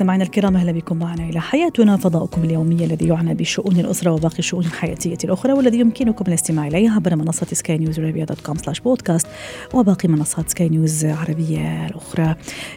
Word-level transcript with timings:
مستمعينا 0.00 0.24
الكرام 0.24 0.56
أهلا 0.56 0.72
بكم 0.72 0.98
معنا 0.98 1.28
إلى 1.28 1.40
حياتنا 1.40 1.96
فضاؤكم 1.96 2.44
اليومي 2.44 2.84
الذي 2.84 3.08
يعنى 3.08 3.34
بشؤون 3.34 3.80
الأسرة 3.80 4.10
وباقي 4.10 4.38
الشؤون 4.38 4.64
الحياتية 4.64 5.18
الأخرى 5.24 5.52
والذي 5.52 5.78
يمكنكم 5.78 6.24
الاستماع 6.28 6.66
اليه 6.66 6.90
عبر 6.90 7.16
منصة 7.16 7.46
سكاي 7.52 7.78
نيوز 7.78 8.00
عربيه 8.00 8.24
dot 8.24 8.40
com 8.40 8.56
slash 8.56 8.80
podcast 8.80 9.26
وباقي 9.74 10.08
منصات 10.08 10.50
سكاي 10.50 10.68
نيوز 10.68 11.04
عربية 11.04 11.86
الأخرى. 11.86 12.34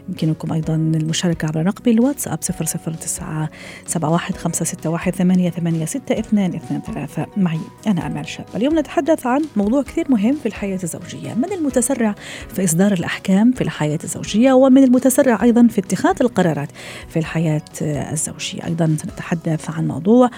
يمكنكم 0.10 0.54
أيضا 0.54 0.76
المشاركة 0.76 1.46
عبر 1.46 1.66
رقم 1.66 1.92
الواتساب 1.92 2.40
009 2.40 3.50
71 3.96 4.38
561 4.38 5.14
886223 5.14 7.26
معي 7.38 7.60
أنا 7.88 8.08
أمال 8.08 8.28
شاب 8.28 8.46
اليوم 8.56 8.80
نتحدث 8.80 9.28
عن 9.28 9.42
موضوع 9.56 9.84
كثير 9.84 10.06
مهم 10.10 10.36
في 10.36 10.46
الحياة 10.46 10.80
الزوجية 10.84 11.34
من 11.34 11.54
المتسرع 11.54 12.16
في 12.54 12.64
إصدار 12.64 12.94
الأحكام 12.94 13.52
في 13.52 13.62
الحياة 13.62 14.00
الزوجية 14.04 14.54
ومن 14.54 14.84
المتسرع 14.84 15.44
أيضا 15.44 15.68
في 15.68 15.82
اتخاذ 15.82 16.16
القرارات 16.22 16.70
في 17.14 17.20
الحياة 17.20 17.62
الزوجية. 17.82 18.66
أيضا 18.66 18.98
سنتحدث 19.02 19.70
عن 19.70 19.88
موضوع 19.88 20.30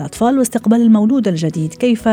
الأطفال 0.00 0.38
واستقبال 0.38 0.80
المولود 0.82 1.28
الجديد. 1.28 1.74
كيف 1.74 2.08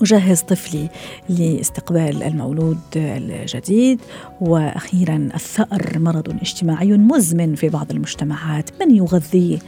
أجهز 0.00 0.40
طفلي 0.40 0.88
لاستقبال 1.28 2.22
المولود 2.22 2.78
الجديد؟ 2.96 4.00
وأخيرا 4.40 5.28
الثأر 5.34 5.98
مرض 5.98 6.28
اجتماعي 6.42 6.92
مزمن 6.92 7.54
في 7.54 7.68
بعض 7.68 7.90
المجتمعات. 7.90 8.70
من 8.82 8.96
يغذيه 8.96 9.58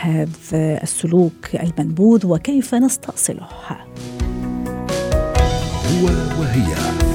هذا 0.00 0.82
السلوك 0.82 1.54
المنبوذ 1.54 2.26
وكيف 2.26 2.74
نستأصله؟ 2.74 3.48
هو 5.86 6.06
وهي. 6.40 7.07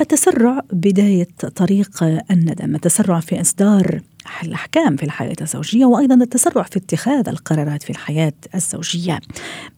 التسرع 0.00 0.60
بداية 0.72 1.28
طريق 1.56 2.02
الندم 2.30 2.74
التسرع 2.74 3.20
في 3.20 3.40
إصدار 3.40 4.00
الأحكام 4.42 4.96
في 4.96 5.02
الحياة 5.02 5.36
الزوجية 5.40 5.84
وأيضا 5.84 6.14
التسرع 6.14 6.62
في 6.62 6.76
اتخاذ 6.76 7.28
القرارات 7.28 7.82
في 7.82 7.90
الحياة 7.90 8.32
الزوجية. 8.54 9.20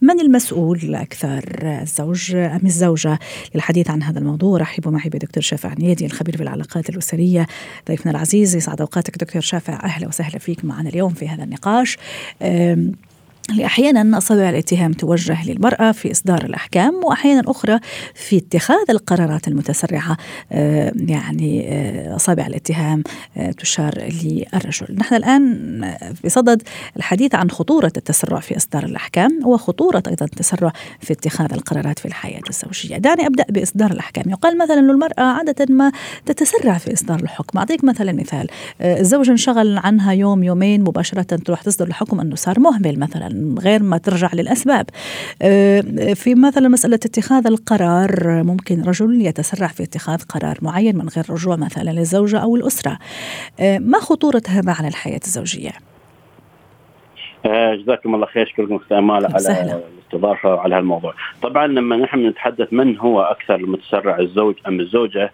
من 0.01 0.21
المسؤول 0.21 0.95
أكثر 0.95 1.43
الزوج 1.83 2.35
أم 2.35 2.61
الزوجة؟ 2.65 3.19
للحديث 3.55 3.91
عن 3.91 4.03
هذا 4.03 4.19
الموضوع 4.19 4.59
رحبوا 4.59 4.93
معي 4.93 5.09
بدكتور 5.09 5.43
شافع 5.43 5.75
نيادي 5.79 6.07
الخبير 6.07 6.37
في 6.37 6.43
العلاقات 6.43 6.91
الأسرية. 6.91 7.47
ضيفنا 7.89 8.13
العزيز 8.13 8.57
يسعد 8.57 8.81
أوقاتك 8.81 9.19
دكتور 9.19 9.43
شافع 9.43 9.85
أهلا 9.85 10.09
وسهلا 10.09 10.39
فيك 10.39 10.65
معنا 10.65 10.89
اليوم 10.89 11.15
في 11.15 11.29
هذا 11.29 11.45
النقاش. 11.45 11.99
أحيانا 13.51 14.19
اصابع 14.19 14.49
الاتهام 14.49 14.93
توجه 14.93 15.51
للمرأة 15.51 15.93
في 15.93 16.11
إصدار 16.11 16.45
الأحكام 16.45 17.01
وأحيانا 17.05 17.51
أخرى 17.51 17.79
في 18.15 18.37
اتخاذ 18.37 18.91
القرارات 18.91 19.49
المتسرعة 19.49 20.17
يعني 20.97 22.15
أصابع 22.17 22.47
الاتهام 22.47 23.03
تشار 23.59 23.95
للرجل. 23.99 24.97
نحن 24.99 25.15
الآن 25.15 25.97
بصدد 26.25 26.63
الحديث 26.97 27.35
عن 27.35 27.51
خطورة 27.51 27.93
التسرع 27.97 28.41
في 28.41 28.57
إصدار 28.57 28.85
الأحكام 28.85 29.41
وخطورة 29.45 30.03
أيضا 30.09 30.25
التسرع 30.25 30.73
في 31.01 31.13
اتخاذ 31.13 31.53
القرارات 31.53 31.99
في 31.99 32.07
الحياة 32.07 32.41
الزوجية. 32.51 32.97
دعني 32.99 33.27
أبدأ 33.27 33.45
بإصدار 33.49 33.91
الأحكام، 33.91 34.31
يقال 34.31 34.59
مثلا 34.59 34.79
انه 34.79 34.93
المرأة 34.93 35.23
عادة 35.23 35.75
ما 35.75 35.93
تتسرع 36.27 36.79
في 36.79 36.93
إصدار 36.93 37.21
الحكم، 37.21 37.59
أعطيك 37.59 37.85
مثلا 37.85 38.13
مثال 38.13 38.47
الزوج 38.81 39.31
انشغل 39.31 39.79
عنها 39.79 40.13
يوم 40.13 40.43
يومين 40.43 40.81
مباشرة 40.81 41.23
تروح 41.23 41.63
تصدر 41.63 41.87
الحكم 41.87 42.21
أنه 42.21 42.35
صار 42.35 42.61
مهمل 42.61 42.99
مثلا 42.99 43.34
من 43.35 43.59
غير 43.59 43.83
ما 43.83 43.99
ترجع 43.99 44.31
للأسباب 44.35 44.87
في 46.15 46.35
مثلا 46.35 46.69
مسألة 46.69 46.95
اتخاذ 46.95 47.47
القرار 47.47 48.43
ممكن 48.43 48.83
رجل 48.83 49.27
يتسرع 49.27 49.67
في 49.67 49.83
اتخاذ 49.83 50.23
قرار 50.23 50.59
معين 50.63 50.97
من 50.97 51.09
غير 51.09 51.25
رجوع 51.31 51.57
مثلا 51.57 51.91
للزوجة 51.91 52.39
أو 52.39 52.57
الأسرة 52.57 52.99
ما 53.61 53.99
خطورة 53.99 54.43
هذا 54.49 54.73
على 54.73 54.89
الحياة 54.89 55.21
الزوجية؟ 55.25 55.71
جزاكم 57.75 58.15
الله 58.15 58.27
خير 58.27 58.43
أشكركم 58.43 58.77
أستاذ 58.77 58.97
أمال 58.97 59.27
على 59.27 59.83
الاستضافة 60.05 60.61
على 60.61 60.75
هالموضوع. 60.77 61.15
طبعا 61.43 61.67
لما 61.67 61.97
نحن 61.97 62.27
نتحدث 62.27 62.73
من 62.73 62.99
هو 62.99 63.23
أكثر 63.23 63.55
المتسرع 63.55 64.19
الزوج 64.19 64.55
أم 64.69 64.81
الزوجة 64.81 65.25
آه 65.25 65.31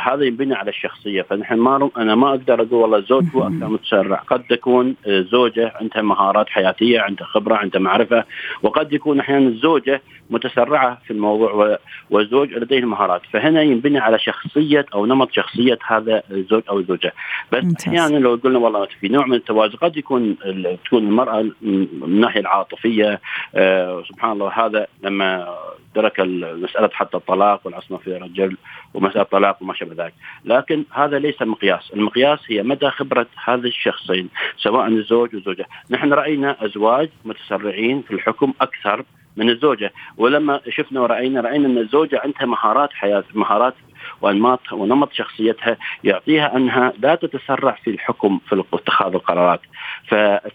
هذا 0.00 0.24
ينبني 0.24 0.54
على 0.54 0.70
الشخصية. 0.70 1.22
فنحن 1.22 1.54
ما 1.54 1.90
أنا 1.96 2.14
ما 2.14 2.28
أقدر 2.28 2.54
أقول 2.54 2.74
والله 2.74 2.98
الزوج 2.98 3.24
هو 3.34 3.42
أكثر 3.42 3.68
متسرع. 3.68 4.16
قد 4.16 4.42
تكون 4.42 4.94
زوجه 5.06 5.72
عندها 5.80 6.02
مهارات 6.02 6.48
حياتية 6.48 7.00
عندها 7.00 7.26
خبرة 7.26 7.54
عندها 7.54 7.80
معرفة 7.80 8.24
وقد 8.62 8.92
يكون 8.92 9.20
أحيانا 9.20 9.48
الزوجه 9.48 10.02
متسرعة 10.30 10.98
في 11.04 11.10
الموضوع 11.10 11.78
والزوج 12.10 12.52
لديه 12.52 12.84
مهارات. 12.84 13.22
فهنا 13.32 13.62
ينبني 13.62 13.98
على 13.98 14.18
شخصية 14.18 14.86
أو 14.94 15.06
نمط 15.06 15.32
شخصية 15.32 15.78
هذا 15.86 16.22
الزوج 16.30 16.62
أو 16.68 16.78
الزوجة. 16.78 17.12
بس 17.52 17.88
أحيانا 17.88 18.18
لو 18.18 18.34
قلنا 18.34 18.58
والله 18.58 18.88
في 19.00 19.08
نوع 19.08 19.26
من 19.26 19.34
التوازن 19.34 19.76
قد 19.76 19.96
يكون 19.96 20.36
تكون 20.84 21.02
المرأة 21.02 21.42
من 21.62 21.86
الناحية 22.02 22.40
العاطفية 22.40 23.20
آه 23.54 24.02
سبحان 24.08 24.32
الله 24.32 24.48
هذا 24.48 24.86
لما 25.02 25.54
ترك 25.94 26.20
مسألة 26.20 26.90
حتى 26.92 27.16
الطلاق 27.16 27.60
والعصمة 27.64 27.98
في 27.98 28.16
الرجل 28.16 28.56
ومسألة 28.94 29.22
الطلاق 29.22 29.62
وما 29.62 29.74
شابه 29.74 30.04
ذلك، 30.04 30.14
لكن 30.44 30.84
هذا 30.92 31.18
ليس 31.18 31.42
المقياس، 31.42 31.90
المقياس 31.94 32.38
هي 32.48 32.62
مدى 32.62 32.90
خبرة 32.90 33.26
هذا 33.44 33.68
الشخصين 33.68 34.28
سواء 34.56 34.88
الزوج 34.88 35.34
والزوجه، 35.34 35.66
نحن 35.90 36.12
رأينا 36.12 36.64
أزواج 36.64 37.10
متسرعين 37.24 38.02
في 38.02 38.10
الحكم 38.14 38.52
أكثر 38.60 39.04
من 39.36 39.50
الزوجة، 39.50 39.92
ولما 40.16 40.60
شفنا 40.68 41.00
ورأينا 41.00 41.40
رأينا 41.40 41.66
أن 41.66 41.78
الزوجة 41.78 42.20
عندها 42.24 42.46
مهارات 42.46 42.92
حياة 42.92 43.24
مهارات 43.34 43.74
وانماط 44.20 44.72
ونمط 44.72 45.12
شخصيتها 45.12 45.76
يعطيها 46.04 46.56
أنها 46.56 46.92
لا 46.98 47.14
تتسرع 47.14 47.76
في 47.84 47.90
الحكم 47.90 48.40
في 48.48 48.64
اتخاذ 48.72 49.14
القرارات. 49.14 49.60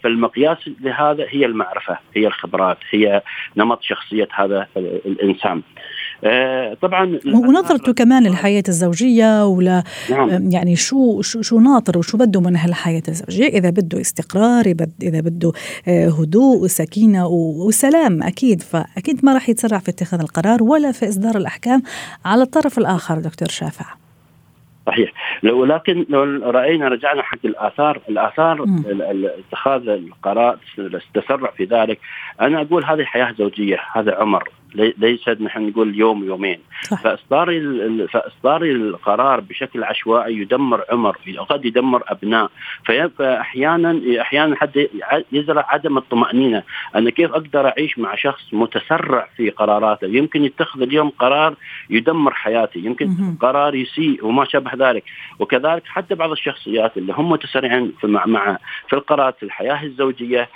فالمقياس 0.02 0.58
لهذا 0.80 1.26
هي 1.28 1.46
المعرفة 1.46 1.98
هي 2.16 2.26
الخبرات 2.26 2.78
هي 2.90 3.22
نمط 3.56 3.82
شخصية 3.82 4.28
هذا 4.34 4.68
الإنسان. 4.76 5.62
طبعا 6.82 7.18
ونظرته 7.26 7.92
كمان 7.92 8.22
للحياة 8.22 8.62
الزوجية 8.68 9.46
ولا 9.46 9.84
نعم. 10.10 10.50
يعني 10.50 10.76
شو 10.76 11.20
شو 11.22 11.42
شو 11.42 11.60
ناطر 11.60 11.98
وشو 11.98 12.18
بده 12.18 12.40
من 12.40 12.56
هالحياة 12.56 13.02
الزوجية؟ 13.08 13.48
إذا 13.48 13.70
بده 13.70 14.00
استقرار 14.00 14.64
إذا 15.02 15.20
بده 15.20 15.52
هدوء 15.88 16.64
وسكينة 16.64 17.26
وسلام 17.66 18.22
أكيد. 18.22 18.62
فأكيد 18.62 19.24
ما 19.24 19.34
راح 19.34 19.48
يتسرع 19.48 19.78
في 19.78 19.90
اتخاذ 19.90 20.20
القرار 20.20 20.62
ولا 20.62 20.92
في 20.92 21.08
إصدار 21.08 21.36
الأحكام 21.36 21.82
على 22.24 22.42
الطرف 22.42 22.78
الآخر 22.78 23.18
دكتور 23.18 23.48
شافع. 23.48 23.86
صحيح. 24.86 25.12
ولكن 25.44 26.06
لو 26.08 26.22
رأينا 26.50 26.88
رجعنا 26.88 27.22
حق 27.22 27.38
الآثار. 27.44 28.00
الآثار 28.08 28.66
اتخاذ 29.48 29.88
القرار 29.88 30.58
التسرع 30.78 31.50
في 31.56 31.64
ذلك. 31.64 31.98
أنا 32.40 32.60
أقول 32.60 32.84
هذه 32.84 33.04
حياة 33.04 33.34
زوجية 33.38 33.78
هذا 33.92 34.14
عمر. 34.14 34.48
ليس 34.74 35.28
نحن 35.28 35.68
نقول 35.68 35.98
يوم 35.98 36.24
يومين. 36.24 36.58
صح. 36.82 37.02
فإصدار 37.02 37.46
فإصدار 38.12 38.62
القرار 38.62 39.40
بشكل 39.40 39.84
عشوائي 39.84 40.38
يدمر 40.38 40.84
عمر 40.92 41.16
قد 41.48 41.64
يدمر 41.64 42.02
أبناء. 42.08 42.50
فأحيانا 43.18 44.20
أحيانا 44.20 44.56
حتى 44.56 44.88
يزرع 45.32 45.66
عدم 45.68 45.98
الطمأنينة. 45.98 46.62
أنا 46.94 47.10
كيف 47.10 47.30
أقدر 47.30 47.68
أعيش 47.68 47.98
مع 47.98 48.14
شخص 48.14 48.42
متسرع 48.52 49.28
في 49.36 49.50
قراراته؟ 49.50 50.06
يمكن 50.06 50.44
يتخذ 50.44 50.82
اليوم 50.82 51.10
قرار 51.10 51.54
يدمر 51.90 52.34
حياتي 52.34 52.78
يمكن 52.78 53.36
قرار 53.40 53.74
يسيء 53.74 54.26
وما 54.26 54.44
شابه 54.44 54.90
ذلك. 54.90 55.04
وكذلك 55.38 55.82
حتى 55.86 56.14
بعض 56.14 56.30
الشخصيات 56.30 56.96
اللي 56.96 57.12
هم 57.12 57.30
متسرعين 57.30 57.92
في 58.00 58.06
مع, 58.06 58.26
مع 58.26 58.58
في 58.88 58.96
القرارات 58.96 59.36
في 59.38 59.42
الحياة 59.42 59.82
الزوجية 59.82 60.48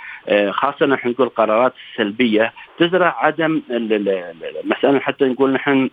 خاصة 0.49 0.85
نحن 0.85 1.09
نقول 1.09 1.29
قرارات 1.29 1.73
سلبيه 1.97 2.53
تزرع 2.79 3.25
عدم 3.25 3.61
مثلا 4.65 4.99
حتى 4.99 5.25
نقول 5.25 5.53
نحن 5.53 5.89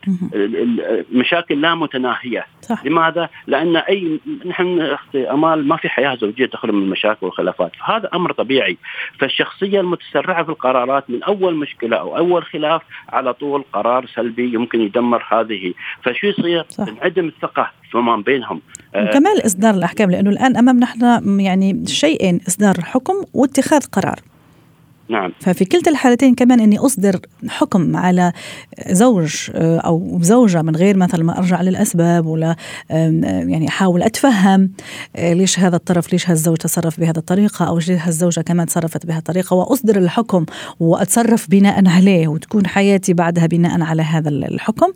مشاكل 1.12 1.61
لا 1.61 1.75
متناهية. 1.75 2.46
صح. 2.61 2.84
لماذا؟ 2.84 3.28
لأن 3.46 3.76
أي 3.76 4.20
نحن 4.46 4.81
أختي 4.81 5.31
أمال 5.31 5.69
ما 5.69 5.76
في 5.76 5.88
حياة 5.88 6.14
زوجية 6.14 6.46
تخلو 6.46 6.73
من 6.73 6.82
المشاكل 6.82 7.26
والخلافات. 7.26 7.76
فهذا 7.76 8.11
أمر 8.14 8.32
طبيعي. 8.32 8.76
فالشخصية 9.19 9.81
المتسرعة 9.81 10.43
في 10.44 10.49
القرارات 10.49 11.11
من 11.11 11.22
أول 11.22 11.55
مشكلة 11.55 11.96
أو 11.96 12.17
أول 12.17 12.44
خلاف 12.44 12.82
على 13.08 13.34
طول 13.34 13.64
قرار 13.72 14.06
سلبي 14.06 14.55
يمكن 14.55 14.81
يدمر 14.81 15.25
هذه. 15.29 15.75
فشو 16.02 16.26
يصير؟ 16.26 16.62
تنعدم 16.62 17.29
الثقة. 17.29 17.70
فيما 17.93 18.17
بينهم. 18.17 18.61
وكمان 18.97 19.41
إصدار 19.47 19.75
الأحكام 19.75 20.11
لأنه 20.11 20.31
الآن 20.31 20.56
امامنا 20.56 20.85
إحنا 20.85 21.23
يعني 21.25 21.87
شيئين 21.87 22.41
إصدار 22.49 22.75
حكم 22.81 23.15
واتخاذ 23.35 23.81
قرار. 23.81 24.21
نعم. 25.08 25.32
ففي 25.41 25.64
كلتا 25.64 25.91
الحالتين 25.91 26.35
كمان 26.35 26.61
إني 26.61 26.79
أصدر 26.79 27.20
حكم 27.49 27.97
على 27.97 28.32
زوج 28.91 29.50
آه، 29.55 29.79
أو 29.79 30.19
زوجة 30.23 30.62
من 30.62 30.76
غير 30.76 30.97
مثلا 30.97 31.25
ما 31.25 31.38
أرجع 31.38 31.62
للأسباب 31.62 32.26
ولا 32.26 32.56
يعني 32.91 33.69
أحاول 33.69 34.03
أتفهم 34.03 34.70
آه، 35.17 35.32
ليش 35.32 35.58
هذا 35.58 35.76
الطرف 35.76 36.12
ليش 36.12 36.31
هالزوج 36.31 36.56
تصرف 36.56 37.00
بهذه 37.00 37.17
الطريقة 37.17 37.64
أو 37.64 37.79
ليش 37.79 37.91
هالزوجة 37.91 38.41
كمان 38.41 38.67
تصرفت 38.67 39.06
بهذه 39.06 39.19
الطريقة 39.19 39.55
وأصدر 39.55 39.99
الحكم 39.99 40.47
وأتصرف 40.81 41.50
بناء 41.50 41.88
عليه 41.88 42.29
وتكون 42.29 42.67
حياتي 42.67 43.12
بعدها 43.12 43.47
بناء 43.47 43.82
على 43.82 44.03
هذا 44.03 44.29
الحكم. 44.29 44.93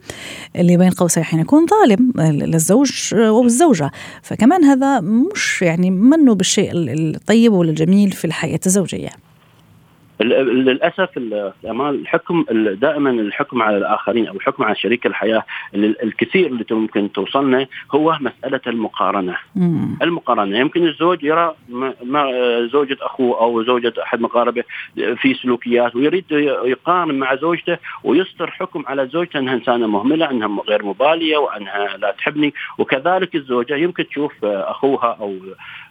اللي 0.56 0.76
بين 0.76 0.90
قوسين 0.90 1.24
حين 1.24 1.40
يكون 1.40 1.66
ظالم 1.66 2.12
للزوج 2.18 3.14
والزوجة. 3.14 3.90
فكمان 4.22 4.64
هذا 4.64 5.00
مش 5.00 5.62
يعني 5.62 5.90
منه 5.90 6.34
بالشيء 6.34 6.70
الطيب 6.74 7.52
والجميل 7.52 8.12
في 8.12 8.24
الحياة 8.24 8.60
الزوجية. 8.66 9.29
للأسف 10.20 11.08
امال 11.64 11.94
الحكم 11.94 12.44
دائما 12.72 13.10
الحكم 13.10 13.62
على 13.62 13.76
الآخرين 13.76 14.26
أو 14.26 14.36
الحكم 14.36 14.64
على 14.64 14.76
شريك 14.76 15.06
الحياة 15.06 15.44
الكثير 15.74 16.46
اللي 16.46 16.64
ممكن 16.70 17.12
توصلنا 17.12 17.66
هو 17.92 18.18
مسألة 18.20 18.60
المقارنة. 18.66 19.36
مم. 19.56 19.98
المقارنة 20.02 20.58
يمكن 20.58 20.86
الزوج 20.86 21.24
يرى 21.24 21.54
ما 22.04 22.66
زوجة 22.72 22.96
أخوه 23.00 23.40
أو 23.40 23.62
زوجة 23.62 23.92
أحد 24.02 24.20
مقاربه 24.20 24.64
في 24.94 25.34
سلوكيات 25.34 25.96
ويريد 25.96 26.24
يقارن 26.64 27.14
مع 27.14 27.34
زوجته 27.34 27.78
ويصدر 28.04 28.50
حكم 28.50 28.84
على 28.86 29.06
زوجته 29.06 29.38
أنها 29.38 29.54
إنسانة 29.54 29.86
مهملة 29.86 30.30
أنها 30.30 30.62
غير 30.68 30.84
مبالية 30.84 31.36
وأنها 31.36 31.96
لا 31.96 32.10
تحبني. 32.10 32.54
وكذلك 32.78 33.34
الزوجة 33.34 33.76
يمكن 33.76 34.08
تشوف 34.08 34.44
أخوها 34.44 35.16
أو 35.20 35.36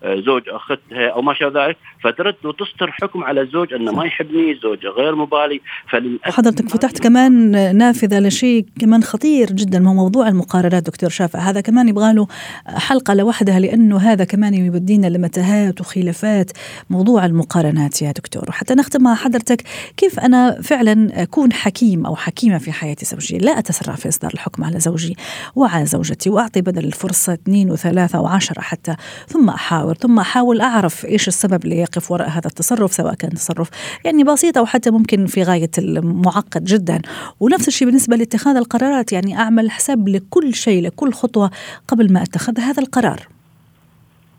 زوج 0.06 0.50
أختها 0.50 1.10
أو 1.10 1.22
ما 1.22 1.34
شابه 1.34 1.66
ذلك 1.66 1.78
فترد 2.04 2.36
وتصدر 2.44 2.92
حكم 2.92 3.24
على 3.24 3.42
الزوج 3.42 3.74
انه 3.74 3.92
ما 3.92 4.06
يحبني 4.20 4.60
زوج 4.64 4.86
غير 4.86 5.16
مبالي 5.16 5.62
فللاسف 5.90 6.36
حضرتك 6.36 6.70
فتحت 6.70 7.00
كمان 7.00 7.52
نافذة 7.78 8.20
لشيء 8.20 8.66
كمان 8.80 9.04
خطير 9.04 9.52
جدا 9.52 9.88
هو 9.88 9.94
موضوع 9.94 10.28
المقارنات 10.28 10.84
دكتور 10.84 11.10
شافع. 11.10 11.40
هذا 11.40 11.62
كمان 11.62 11.90
يبغى 11.90 12.14
له 12.14 12.28
حلقة 12.66 13.14
لوحدها 13.14 13.60
لأنه 13.60 13.98
هذا 13.98 14.24
كمان 14.24 14.54
يودينا 14.54 15.08
لمتاهات 15.08 15.82
وخلافات. 15.82 16.52
موضوع 16.90 17.26
المقارنات 17.26 18.02
يا 18.02 18.12
دكتور. 18.12 18.46
وحتى 18.50 18.74
نختم 18.74 19.04
مع 19.04 19.16
حضرتك 19.16 19.64
كيف 19.98 20.20
أنا 20.20 20.62
فعلا 20.62 21.24
أكون 21.24 21.54
حكيم 21.54 22.06
أو 22.06 22.16
حكيمة 22.16 22.58
في 22.58 22.72
حياتي 22.72 23.02
الزوجيه 23.02 23.38
لا 23.38 23.60
اتسرع 23.60 23.96
في 23.96 24.10
إصدار 24.10 24.32
الحكم 24.34 24.64
على 24.64 24.80
زوجي 24.80 25.16
وعلى 25.56 25.86
زوجتي 25.86 26.30
وأعطي 26.30 26.62
بدل 26.62 26.86
الفرصة 26.86 27.34
اثنين 27.34 27.72
وثلاثة 27.72 28.22
وعشرة 28.22 28.62
حتى 28.62 28.96
ثم 29.28 29.50
احاول 29.50 29.96
ثم 29.96 30.20
أحاول 30.20 30.62
أعرف 30.62 31.06
إيش 31.06 31.28
السبب 31.28 31.64
اللي 31.64 31.78
يقف 31.78 32.12
وراء 32.12 32.30
هذا 32.30 32.48
التصرف 32.48 32.94
سواء 32.94 33.14
كان 33.14 33.30
تصرف 33.30 33.70
يعني 34.10 34.24
بسيط 34.24 34.58
أو 34.58 34.66
حتى 34.66 34.92
ممكن 34.92 35.26
في 35.26 35.44
غاية 35.44 35.72
المعقد 35.78 36.64
جدا. 36.64 37.02
ونفس 37.40 37.68
الشيء 37.68 37.88
بالنسبة 37.88 38.16
لاتخاذ 38.16 38.56
القرارات 38.56 39.14
يعني 39.14 39.38
أعمل 39.38 39.72
حساب 39.72 40.08
لكل 40.10 40.54
شيء 40.54 40.84
لكل 40.84 41.14
خطوة 41.14 41.52
قبل 41.88 42.14
ما 42.14 42.24
أتخذ 42.24 42.60
هذا 42.60 42.84
القرار. 42.84 43.20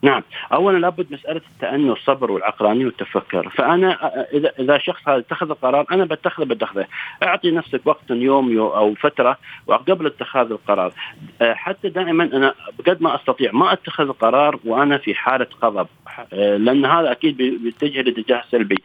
نعم. 0.02 0.22
اولا 0.52 0.78
لابد 0.78 1.06
مسألة 1.11 1.40
التأني 1.55 1.90
والصبر 1.90 2.31
والعقلانية 2.31 2.84
والتفكر. 2.84 3.49
فأنا 3.49 4.14
إذا 4.32 4.52
إذا 4.58 4.78
شخص 4.78 5.08
هذا 5.08 5.19
اتخذ 5.19 5.52
قرار 5.52 5.87
أنا 5.93 6.05
بتخذه 6.05 6.44
بتخذه 6.44 6.87
أعطي 7.22 7.50
نفسك 7.50 7.81
وقت 7.84 8.11
يوم, 8.11 8.58
أو 8.58 8.94
فترة 8.94 9.37
وقبل 9.67 10.06
اتخاذ 10.06 10.50
القرار. 10.50 10.93
حتى 11.40 11.88
دائما 11.88 12.25
أنا 12.25 12.55
بقد 12.78 13.02
ما 13.02 13.17
أستطيع 13.17 13.52
ما 13.52 13.72
أتخذ 13.72 14.12
قرار 14.12 14.58
وأنا 14.64 14.99
في 14.99 15.14
حالة 15.14 15.46
غضب 15.62 15.87
لأن 16.32 16.84
هذا 16.84 17.12
أكيد 17.12 17.37
بيتجه 17.37 18.02
لاتجاه 18.02 18.43
سلبي. 18.50 18.76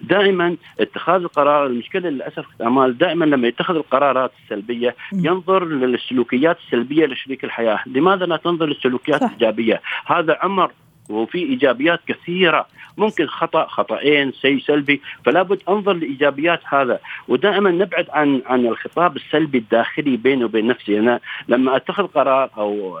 دائما 0.00 0.56
اتخاذ 0.80 1.20
القرار 1.20 1.66
المشكلة 1.66 2.08
للأسف 2.10 2.46
أمال 2.62 2.98
دائما 2.98 3.24
لما 3.24 3.48
يتخذ 3.48 3.74
القرارات 3.74 4.32
السلبية 4.44 4.96
ينظر 5.12 5.64
للسلوكيات 5.64 6.58
السلبية 6.66 7.06
لشريك 7.06 7.44
الحياة. 7.44 7.78
لماذا 7.86 8.26
لا 8.26 8.36
تنظر 8.36 8.66
للسلوكيات 8.66 9.22
الإيجابية؟ 9.22 9.80
هذا 10.06 10.38
عمر 10.42 10.70
وفي 11.08 11.38
إيجابيات 11.38 12.00
كثيرة. 12.06 12.66
ممكن 12.96 13.26
خطأ 13.26 13.66
خطأين 13.66 14.32
شيء 14.32 14.60
سلبي. 14.60 15.00
فلا 15.24 15.42
بد 15.42 15.62
أنظر 15.68 15.92
لإيجابيات 15.92 16.60
هذا. 16.68 16.98
ودائما 17.28 17.70
نبعد 17.70 18.06
عن 18.10 18.42
عن 18.46 18.66
الخطاب 18.66 19.16
السلبي 19.16 19.58
الداخلي 19.58 20.16
بيني 20.16 20.44
وبين 20.44 20.66
نفسي. 20.66 20.98
أنا 20.98 21.20
لما 21.48 21.76
أتخذ 21.76 22.06
قرار 22.06 22.50
أو 22.56 22.98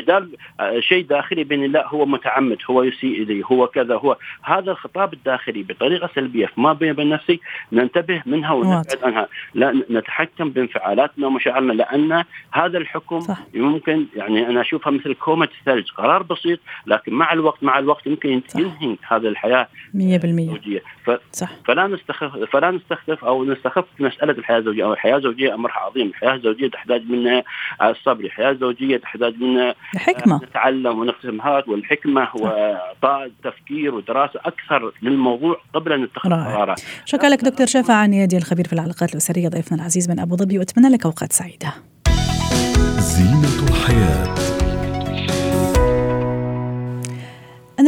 بدال 0.00 0.36
آه، 0.60 0.80
شيء 0.80 1.04
داخلي 1.04 1.44
بين 1.44 1.72
لا 1.72 1.88
هو 1.88 2.06
متعمد 2.06 2.58
هو 2.70 2.82
يسيء 2.82 3.22
الي 3.22 3.42
هو 3.52 3.66
كذا 3.66 3.94
هو 3.96 4.16
هذا 4.42 4.70
الخطاب 4.70 5.12
الداخلي 5.12 5.62
بطريقة 5.62 6.10
سلبية 6.14 6.46
فما 6.46 6.72
بين 6.72 7.08
نفسي 7.08 7.40
ننتبه 7.72 8.22
منها 8.26 8.52
ونبعد 8.52 8.86
عنها. 9.02 9.28
لا 9.54 9.82
نتحكم 9.90 10.50
بانفعالاتنا 10.50 11.26
ومشاعرنا 11.26 11.72
لأن 11.72 12.24
هذا 12.52 12.78
الحكم 12.78 13.20
صح. 13.20 13.38
ممكن 13.54 14.06
يعني 14.16 14.48
أنا 14.48 14.60
أشوفها 14.60 14.90
مثل 14.90 15.14
كومة 15.14 15.48
الثلج 15.60 15.90
قرار 15.90 16.22
بسيط 16.22 16.60
لكن 16.86 17.12
مع 17.12 17.32
الوقت 17.32 17.62
مع 17.62 17.78
الوقت 17.78 18.06
يمكن 18.06 18.42
ينهي 18.56 18.96
هذه 19.08 19.28
الحياة 19.28 19.68
100% 19.94 19.98
الزوجية. 20.24 20.82
ف... 21.04 21.10
صح. 21.32 21.50
فلا 21.66 21.86
نستخف 21.86 22.36
فلا 22.52 22.70
نستخف 22.70 23.24
أو 23.24 23.44
نستخف 23.44 23.84
مسألة 24.00 24.32
الحياة 24.32 24.58
الزوجية. 24.58 24.84
أو 24.84 24.92
الحياة 24.92 25.16
الزوجية 25.16 25.54
أمرها 25.54 25.78
عظيم. 25.78 26.06
الحياة 26.06 26.34
الزوجية 26.34 26.68
تحتاج 26.68 27.02
منا 27.10 27.42
الصبر 27.82 28.24
الحياة 28.24 28.50
الزوجية 28.50 28.96
تحتاج 28.96 29.34
منا 29.42 29.74
الحكمة. 29.94 30.40
نتعلم 30.44 30.98
ونقسم 30.98 31.40
هذا 31.40 31.64
والحكمة 31.68 32.28
وإعطاء 32.34 33.30
تفكير 33.44 33.94
ودراسة 33.94 34.40
أكثر 34.44 34.92
للموضوع 35.02 35.60
قبل 35.74 35.92
أن 35.92 36.02
نتخذ 36.02 36.30
قرارات. 36.30 36.80
شكرا 37.04 37.28
لك 37.28 37.44
دكتور 37.44 37.66
شفا 37.66 37.94
عنيدي 37.94 38.36
الخبير 38.36 38.66
في 38.66 38.72
العلاقات 38.72 39.12
الأسرية 39.12 39.48
ضيفنا 39.48 39.78
العزيز 39.78 40.10
من 40.10 40.20
أبو 40.20 40.36
ظبي 40.36 40.58
وأتمنى 40.58 40.88
لك 40.88 41.04
أوقات 41.04 41.32
سعيدة. 41.32 41.74
زينة 42.98 43.68
الحياة. 43.68 44.57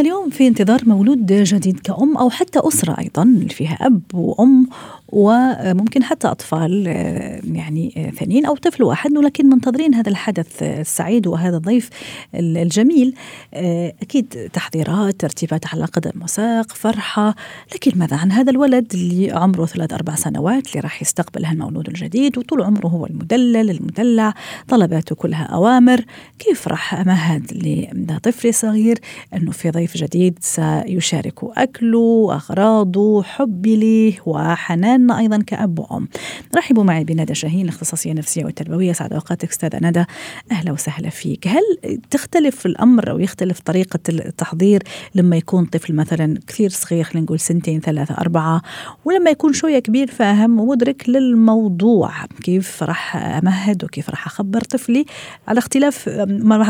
اليوم 0.01 0.31
في 0.31 0.47
انتظار 0.47 0.81
مولود 0.87 1.27
جديد 1.27 1.81
كأم 1.81 2.17
أو 2.17 2.31
حتى 2.31 2.61
أسرة 2.65 2.99
أيضا 2.99 3.47
فيها 3.51 3.79
أب 3.81 4.03
وأم 4.15 4.69
وممكن 5.13 6.03
حتى 6.03 6.29
أطفال 6.29 6.85
آه، 6.89 7.41
يعني 7.45 7.95
آه، 7.97 8.11
ثانيين 8.11 8.47
أو 8.47 8.57
طفل 8.57 8.83
واحد 8.83 9.17
ولكن 9.17 9.47
منتظرين 9.47 9.95
هذا 9.95 10.09
الحدث 10.09 10.63
السعيد 10.63 11.27
وهذا 11.27 11.57
الضيف 11.57 11.91
الجميل. 12.35 13.15
آه، 13.55 13.95
أكيد 14.03 14.51
تحضيرات 14.53 15.21
ترتيبات 15.21 15.67
على 15.67 15.85
قدم 15.85 16.23
وساق 16.23 16.73
فرحة. 16.73 17.35
لكن 17.75 17.99
ماذا 17.99 18.17
عن 18.17 18.33
هذا 18.33 18.51
الولد 18.51 18.95
اللي 18.95 19.31
عمره 19.33 19.67
ثلاث 19.67 19.93
أربع 19.93 20.15
سنوات 20.15 20.69
اللي 20.69 20.81
راح 20.81 21.03
يستقبل 21.03 21.45
هالمولود 21.45 21.89
الجديد 21.89 22.39
وطول 22.39 22.63
عمره 22.63 22.87
هو 22.87 23.07
المدلل 23.07 23.71
المدلع 23.71 24.35
طلباته 24.69 25.15
كلها 25.15 25.45
أوامر. 25.45 26.05
كيف 26.39 26.69
راح 26.69 26.95
أمهد 26.95 27.53
لطفل 28.11 28.55
صغير 28.55 28.99
أنه 29.35 29.51
في 29.51 29.71
ضيف 29.71 29.90
جديد 29.97 30.39
سيشارك 30.41 31.39
أكله 31.45 32.29
أغراضه 32.33 33.23
حبي 33.23 33.77
له 33.77 34.17
وحنان 34.27 35.01
لنا 35.01 35.19
أيضا 35.19 35.43
كأب 35.47 35.79
وأم. 35.79 36.09
رحبوا 36.57 36.85
معي 36.85 37.05
بندى 37.05 37.35
شاهين 37.35 37.65
الاختصاصية 37.65 38.11
النفسية 38.11 38.45
والتربوية 38.45 38.93
سعد 38.93 39.13
أوقاتك 39.13 39.49
أستاذة 39.51 39.79
ندى. 39.83 40.05
أهلا 40.53 40.73
وسهلا 40.73 41.11
فيك. 41.11 41.49
هل 41.49 41.63
تختلف 42.11 42.67
الأمر 42.67 43.11
أو 43.11 43.19
يختلف 43.19 43.61
طريقة 43.61 44.01
التحضير 44.09 44.83
لما 45.15 45.37
يكون 45.37 45.65
طفل 45.65 45.95
مثلا 45.95 46.39
كثير 46.47 46.71
صغير 46.71 47.05
خلينا 47.05 47.25
نقول 47.25 47.41
سنتين 47.41 47.81
ثلاثة 47.81 48.15
أربعة 48.15 48.63
ولما 49.05 49.31
يكون 49.31 49.53
شوية 49.53 49.79
كبير 49.79 50.07
فأهم 50.07 50.61
ومدرك 50.61 51.09
للموضوع؟ 51.09 52.11
كيف 52.43 52.83
راح 52.83 53.17
أمهد 53.17 53.85
وكيف 53.85 54.11
راح 54.11 54.27
أخبر 54.27 54.61
طفلي؟ 54.61 55.05
على 55.49 55.59
اختلاف 55.59 56.09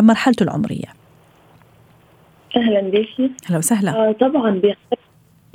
مرحلته 0.01 0.43
العمرية. 0.43 1.00
أهلا 2.57 2.81
بيكي. 2.81 3.31
أهلا 3.49 3.59
وسهلا. 3.59 4.09
آه 4.09 4.13
طبعا 4.13 4.51
بيختلف 4.51 5.01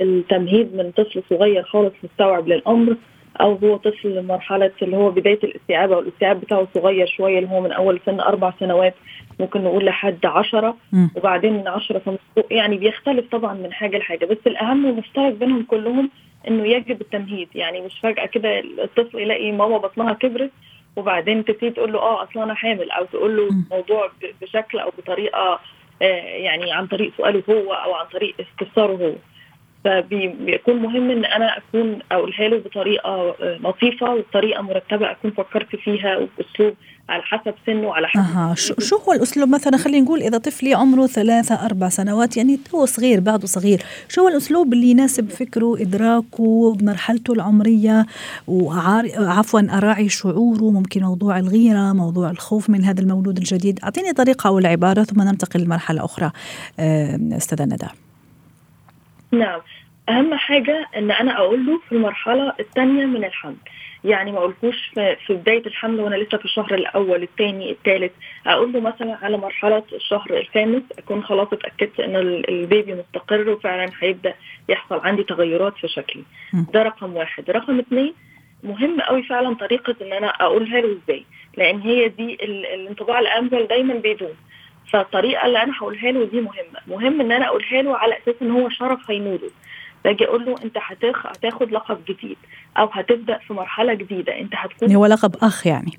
التمهيد 0.00 0.74
من 0.74 0.90
طفل 0.90 1.22
صغير 1.30 1.62
خالص 1.62 1.92
مستوعب 2.04 2.48
للأمر 2.48 2.96
أو 3.40 3.54
هو 3.54 3.76
طفل 3.76 4.26
مرحله 4.26 4.70
اللي 4.82 4.96
هو 4.96 5.10
بداية 5.10 5.38
الاستيعاب 5.44 5.92
أو 5.92 5.98
الاستيعاب 6.00 6.40
بتاعه 6.40 6.68
صغير 6.74 7.06
شوية 7.06 7.38
اللي 7.38 7.50
هو 7.50 7.60
من 7.60 7.72
أول 7.72 8.00
سن 8.06 8.20
أربع 8.20 8.52
سنوات 8.60 8.94
ممكن 9.40 9.64
نقول 9.64 9.84
لحد 9.84 10.26
عشرة 10.26 10.76
وبعدين 11.16 11.52
من 11.52 11.68
عشرة 11.68 12.18
يعني 12.50 12.76
بيختلف 12.76 13.24
طبعا 13.32 13.54
من 13.54 13.72
حاجة 13.72 13.98
لحاجة. 13.98 14.24
بس 14.26 14.38
الأهم 14.46 14.84
والمشترك 14.84 15.32
بينهم 15.32 15.62
كلهم 15.62 16.10
إنه 16.48 16.66
يجب 16.68 17.00
التمهيد. 17.00 17.48
يعني 17.54 17.80
مش 17.80 17.98
فجأة 18.02 18.26
كده 18.26 18.60
الطفل 18.60 19.18
يلاقي 19.18 19.52
ماما 19.52 19.78
بطنها 19.78 20.12
كبرت 20.12 20.50
وبعدين 20.96 21.44
تبتدي 21.44 21.70
تقول 21.70 21.92
له 21.92 21.98
آه 21.98 22.22
أصلا 22.22 22.42
أنا 22.44 22.54
حامل 22.54 22.90
أو 22.90 23.04
تقول 23.04 23.36
له 23.36 23.48
الموضوع 23.48 24.10
بشكل 24.42 24.78
أو 24.78 24.90
بطريقة 24.98 25.60
يعني 26.00 26.72
عن 26.72 26.86
طريق 26.86 27.12
سؤاله 27.16 27.42
هو 27.50 27.72
أو 27.72 27.94
عن 27.94 28.06
طريق 28.06 28.34
استفساره 28.40 28.92
هو. 28.92 29.14
فبيكون 29.86 30.76
مهم 30.76 31.10
إن 31.10 31.24
أنا 31.24 31.58
أكون 31.58 31.98
أقولها 32.12 32.48
له 32.48 32.58
بطريقة 32.58 33.34
لطيفة 33.40 34.14
وبطريقة 34.14 34.62
مرتبة 34.62 35.10
أكون 35.10 35.30
فكرت 35.30 35.76
فيها 35.76 36.16
وبأسلوب 36.16 36.74
على 37.08 37.22
حسب 37.22 37.54
سنه 37.66 37.94
على 37.94 38.08
حسب 38.08 38.20
أها. 38.20 38.54
شو 38.78 38.96
هو 38.96 39.12
الأسلوب؟ 39.12 39.48
مثلا 39.48 39.76
خلينا 39.76 40.04
نقول 40.04 40.22
إذا 40.22 40.38
طفلي 40.38 40.74
عمره 40.74 41.06
ثلاثة 41.06 41.54
أربع 41.54 41.88
سنوات 41.88 42.36
يعني 42.36 42.56
تو 42.56 42.84
صغير 42.84 43.20
بعده 43.20 43.46
صغير. 43.46 43.82
شو 44.08 44.20
هو 44.20 44.28
الأسلوب 44.28 44.72
اللي 44.72 44.86
يناسب 44.86 45.30
فكره 45.30 45.76
إدراكه 45.80 46.74
بمرحلته 46.74 47.32
العمرية؟ 47.32 48.06
وعفوا 48.48 49.78
أراعي 49.78 50.08
شعوره 50.08 50.70
ممكن 50.70 51.02
موضوع 51.02 51.38
الغيرة 51.38 51.92
موضوع 51.92 52.30
الخوف 52.30 52.70
من 52.70 52.84
هذا 52.84 53.00
المولود 53.00 53.38
الجديد؟ 53.38 53.80
أعطيني 53.84 54.12
طريقة 54.12 54.48
أو 54.48 54.58
العبارة 54.58 55.02
ثم 55.02 55.22
ننتقل 55.22 55.60
لمرحلة 55.60 56.04
أخرى 56.04 56.30
أستاذة 57.36 57.64
ندى. 57.64 57.86
نعم. 59.32 59.60
أهم 60.08 60.34
حاجة 60.34 60.86
إن 60.96 61.10
أنا 61.10 61.38
أقول 61.38 61.66
له 61.66 61.80
في 61.88 61.92
المرحلة 61.94 62.52
الثانية 62.60 63.04
من 63.06 63.24
الحمل. 63.24 63.56
يعني 64.04 64.32
ما 64.32 64.38
اقولكوش 64.38 64.90
في 65.26 65.34
بداية 65.34 65.66
الحمل 65.66 66.00
وأنا 66.00 66.14
لسه 66.14 66.38
في 66.38 66.44
الشهر 66.44 66.74
الأول 66.74 67.22
الثاني 67.22 67.70
الثالث 67.70 68.12
أقول 68.46 68.72
له 68.72 68.80
مثلا 68.80 69.18
على 69.22 69.36
مرحلة 69.36 69.82
الشهر 69.92 70.38
الخامس 70.38 70.82
أكون 70.98 71.24
خلاص 71.24 71.48
اتأكدت 71.52 72.00
إن 72.00 72.16
البيبي 72.48 72.94
مستقر 72.94 73.48
وفعلا 73.50 73.90
هيبدأ 74.00 74.34
يحصل 74.68 75.00
عندي 75.04 75.22
تغيرات 75.22 75.74
في 75.76 75.88
شكلي. 75.88 76.22
ده 76.72 76.82
رقم 76.82 77.16
واحد. 77.16 77.50
رقم 77.50 77.78
اثنين 77.78 78.14
مهم 78.62 79.00
قوي 79.00 79.22
فعلا 79.22 79.54
طريقة 79.54 79.94
إن 80.02 80.12
أنا 80.12 80.26
أقولها 80.26 80.80
له 80.80 80.98
إزاي. 81.04 81.24
لأن 81.56 81.80
هي 81.80 82.08
دي 82.08 82.34
الانطباع 82.74 83.20
الأمثل 83.20 83.66
دايما 83.66 83.94
بيدوم. 83.94 84.34
فالطريقة 84.92 85.46
اللي 85.46 85.62
أنا 85.62 85.72
هقولها 85.78 86.10
له 86.12 86.24
دي 86.24 86.40
مهمة. 86.40 86.80
مهم 86.88 87.20
إن 87.20 87.32
أنا 87.32 87.46
أقولها 87.46 87.82
له 87.82 87.96
على 87.96 88.18
أساس 88.18 88.34
إن 88.42 88.50
هو 88.50 88.68
شرف 88.68 89.10
هينوله 89.10 89.50
باجي 90.04 90.24
أقول 90.24 90.44
له 90.46 90.54
أنت 90.64 90.76
هتخ... 90.80 91.26
هتاخد 91.26 91.72
لقب 91.72 91.98
جديد 92.08 92.36
أو 92.78 92.88
هتبدأ 92.92 93.38
في 93.38 93.52
مرحلة 93.54 93.94
جديدة. 93.94 94.40
أنت 94.40 94.52
هتكون 94.56 94.94
هو 94.94 95.06
لقب 95.06 95.36
أخ 95.42 95.66
يعني. 95.66 95.98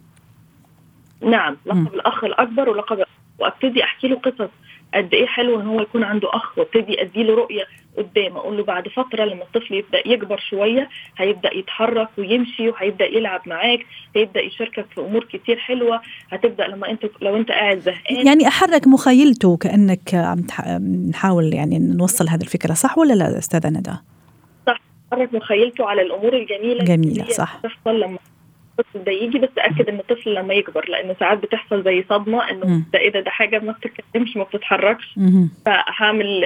نعم. 1.21 1.57
لقب 1.65 1.77
م. 1.77 1.87
الأخ 1.87 2.23
الأكبر 2.23 2.69
ولقب 2.69 3.03
وأبتدي 3.39 3.83
أحكي 3.83 4.07
له 4.07 4.15
قصص 4.15 4.49
قد 4.93 5.13
إيه 5.13 5.25
حلو 5.25 5.61
إن 5.61 5.67
هو 5.67 5.81
يكون 5.81 6.03
عنده 6.03 6.29
أخ 6.33 6.57
وابتدي 6.57 7.01
ادي 7.01 7.23
له 7.23 7.35
رؤية 7.35 7.63
قدام. 7.97 8.37
أقول 8.37 8.57
له 8.57 8.63
بعد 8.63 8.87
فترة 8.87 9.25
لما 9.25 9.43
الطفل 9.43 9.73
يبدأ 9.73 10.07
يكبر 10.07 10.39
شوية 10.49 10.89
هيبدأ 11.17 11.53
يتحرك 11.53 12.09
ويمشي 12.17 12.69
وهيبدأ 12.69 13.05
يلعب 13.05 13.41
معاك 13.45 13.79
هيبدأ 14.15 14.41
يشاركك 14.41 14.85
في 14.95 15.01
أمور 15.01 15.23
كتير 15.23 15.57
حلوة. 15.57 16.01
هتبدأ 16.31 16.67
لما 16.67 16.89
أنت 16.91 17.05
لو 17.21 17.37
أنت 17.37 17.51
قاعد 17.51 17.79
زهقان. 17.79 18.27
يعني 18.27 18.47
أحرك 18.47 18.87
مخيلته 18.87 19.57
كأنك 19.57 20.13
عم 20.13 20.45
نحاول 21.09 21.53
يعني 21.53 21.79
نوصل 21.79 22.29
هذه 22.29 22.41
الفكرة 22.41 22.73
صح 22.73 22.97
ولا 22.97 23.13
لا 23.13 23.37
أستاذة 23.37 23.69
ندى؟ 23.69 23.93
صح 24.67 24.81
أحرك 25.13 25.33
مخيلته 25.33 25.85
على 25.85 26.01
الأمور 26.01 26.33
الجميلة 26.33 26.83
جميلة 26.83 27.25
صح. 27.29 27.59
تحصل 27.63 27.99
لما 27.99 28.17
الطفل 28.79 29.03
ده 29.03 29.11
يجي 29.11 29.39
بس 29.39 29.49
أكد 29.57 29.89
إن 29.89 29.99
الطفل 29.99 30.33
لما 30.33 30.53
يكبر 30.53 30.89
لأنه 30.89 31.15
ساعات 31.19 31.37
بتحصل 31.37 31.83
زي 31.83 32.05
صدمة 32.09 32.49
إنه 32.51 32.65
ده 32.93 32.99
إيه 32.99 33.11
ده 33.11 33.19
ده 33.19 33.31
حاجة 33.31 33.59
ما 33.59 33.71
بتتكلمش 33.71 34.37
ما 34.37 34.43
بتتحركش. 34.43 35.13
فهعمل 35.65 36.45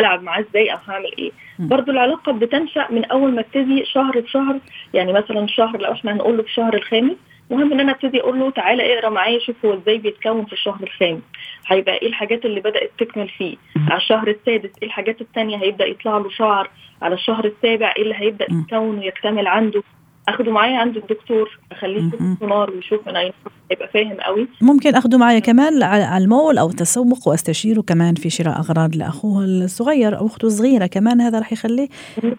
ألعب 0.00 0.22
معاه 0.22 0.40
إزاي 0.50 0.72
أو 0.72 0.78
هعمل 0.88 1.10
إيه؟ 1.18 1.30
برضو 1.58 1.90
العلاقة 1.92 2.32
بتنشأ 2.32 2.86
من 2.90 3.04
أول 3.04 3.34
ما 3.34 3.40
ابتدي 3.40 3.84
شهر 3.84 4.20
بشهر 4.20 4.58
يعني 4.94 5.12
مثلا 5.12 5.46
شهر 5.46 5.80
لو 5.80 5.92
إحنا 5.92 6.12
هنقول 6.12 6.36
له 6.36 6.42
في 6.42 6.48
الشهر 6.48 6.74
الخامس 6.74 7.16
مهم 7.50 7.72
إن 7.72 7.80
أنا 7.80 7.92
ابتدي 7.92 8.20
أقول 8.20 8.38
له 8.40 8.50
تعالى 8.50 8.98
اقرأ 8.98 9.10
معايا 9.10 9.38
شوف 9.38 9.56
هو 9.66 9.74
إزاي 9.74 9.98
بيتكون 9.98 10.44
في 10.44 10.52
الشهر 10.52 10.82
الخامس. 10.82 11.22
هيبقى 11.66 11.94
إيه 11.94 12.08
الحاجات 12.08 12.44
اللي 12.44 12.60
بدأت 12.60 12.90
تكمل 12.98 13.28
فيه؟ 13.28 13.56
على 13.88 13.96
الشهر 13.96 14.28
السادس 14.28 14.70
إيه 14.82 14.88
الحاجات 14.88 15.20
الثانية 15.20 15.56
هيبدأ 15.56 15.86
يطلع 15.86 16.18
له 16.18 16.30
شعر؟ 16.30 16.70
على 17.02 17.14
الشهر 17.14 17.44
السابع 17.44 17.92
إيه 17.96 18.02
اللي 18.02 18.14
هيبدأ 18.14 18.46
يتكون 18.50 18.98
ويكتمل 18.98 19.46
عنده؟ 19.46 19.82
أخده 20.28 20.52
معايا 20.52 20.78
عند 20.78 20.96
الدكتور 20.96 21.58
أخليه 21.72 22.02
يشوف 22.08 22.38
سونار 22.40 22.70
ويشوف 22.70 23.08
من 23.08 23.16
اين 23.16 23.32
يبقى 23.70 23.88
فاهم 23.88 24.16
قوي. 24.20 24.48
ممكن 24.60 24.94
أخده 24.94 25.18
معايا 25.18 25.38
كمان 25.38 25.82
على 25.82 26.24
المول 26.24 26.58
أو 26.58 26.68
التسوق 26.68 27.28
وأستشيره 27.28 27.80
كمان 27.80 28.14
في 28.14 28.30
شراء 28.30 28.58
أغراض 28.58 28.96
لأخوه 28.96 29.44
الصغير 29.44 30.18
أو 30.18 30.26
أخته 30.26 30.46
الصغيرة 30.46 30.86
كمان 30.86 31.20
هذا 31.20 31.38
راح 31.38 31.52
يخليه 31.52 31.88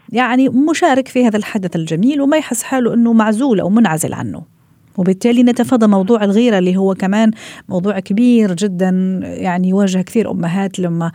يعني 0.09 0.49
مشارك 0.49 1.07
في 1.07 1.27
هذا 1.27 1.37
الحدث 1.37 1.75
الجميل 1.75 2.21
وما 2.21 2.37
يحس 2.37 2.63
حاله 2.63 2.93
إنه 2.93 3.13
معزول 3.13 3.59
أو 3.59 3.69
منعزل 3.69 4.13
عنه. 4.13 4.56
وبالتالي 4.97 5.43
نتفادى 5.43 5.87
موضوع 5.87 6.23
الغيرة 6.23 6.57
اللي 6.57 6.77
هو 6.77 6.93
كمان 6.93 7.31
موضوع 7.69 7.99
كبير 7.99 8.53
جدا 8.53 8.89
يعني 9.23 9.69
يواجه 9.69 10.01
كثير 10.01 10.31
أمهات 10.31 10.79
لما 10.79 11.11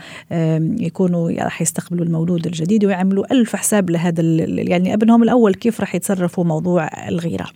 يكونوا 0.80 1.30
راح 1.30 1.62
يستقبلوا 1.62 2.04
المولود 2.04 2.46
الجديد 2.46 2.84
ويعملوا 2.84 3.32
ألف 3.32 3.56
حساب 3.56 3.90
لهذا 3.90 4.22
يعني 4.46 4.94
أبنهم 4.94 5.22
الأول 5.22 5.54
كيف 5.54 5.80
راح 5.80 5.94
يتصرفوا 5.94 6.44
موضوع 6.44 7.08
الغيرة. 7.08 7.46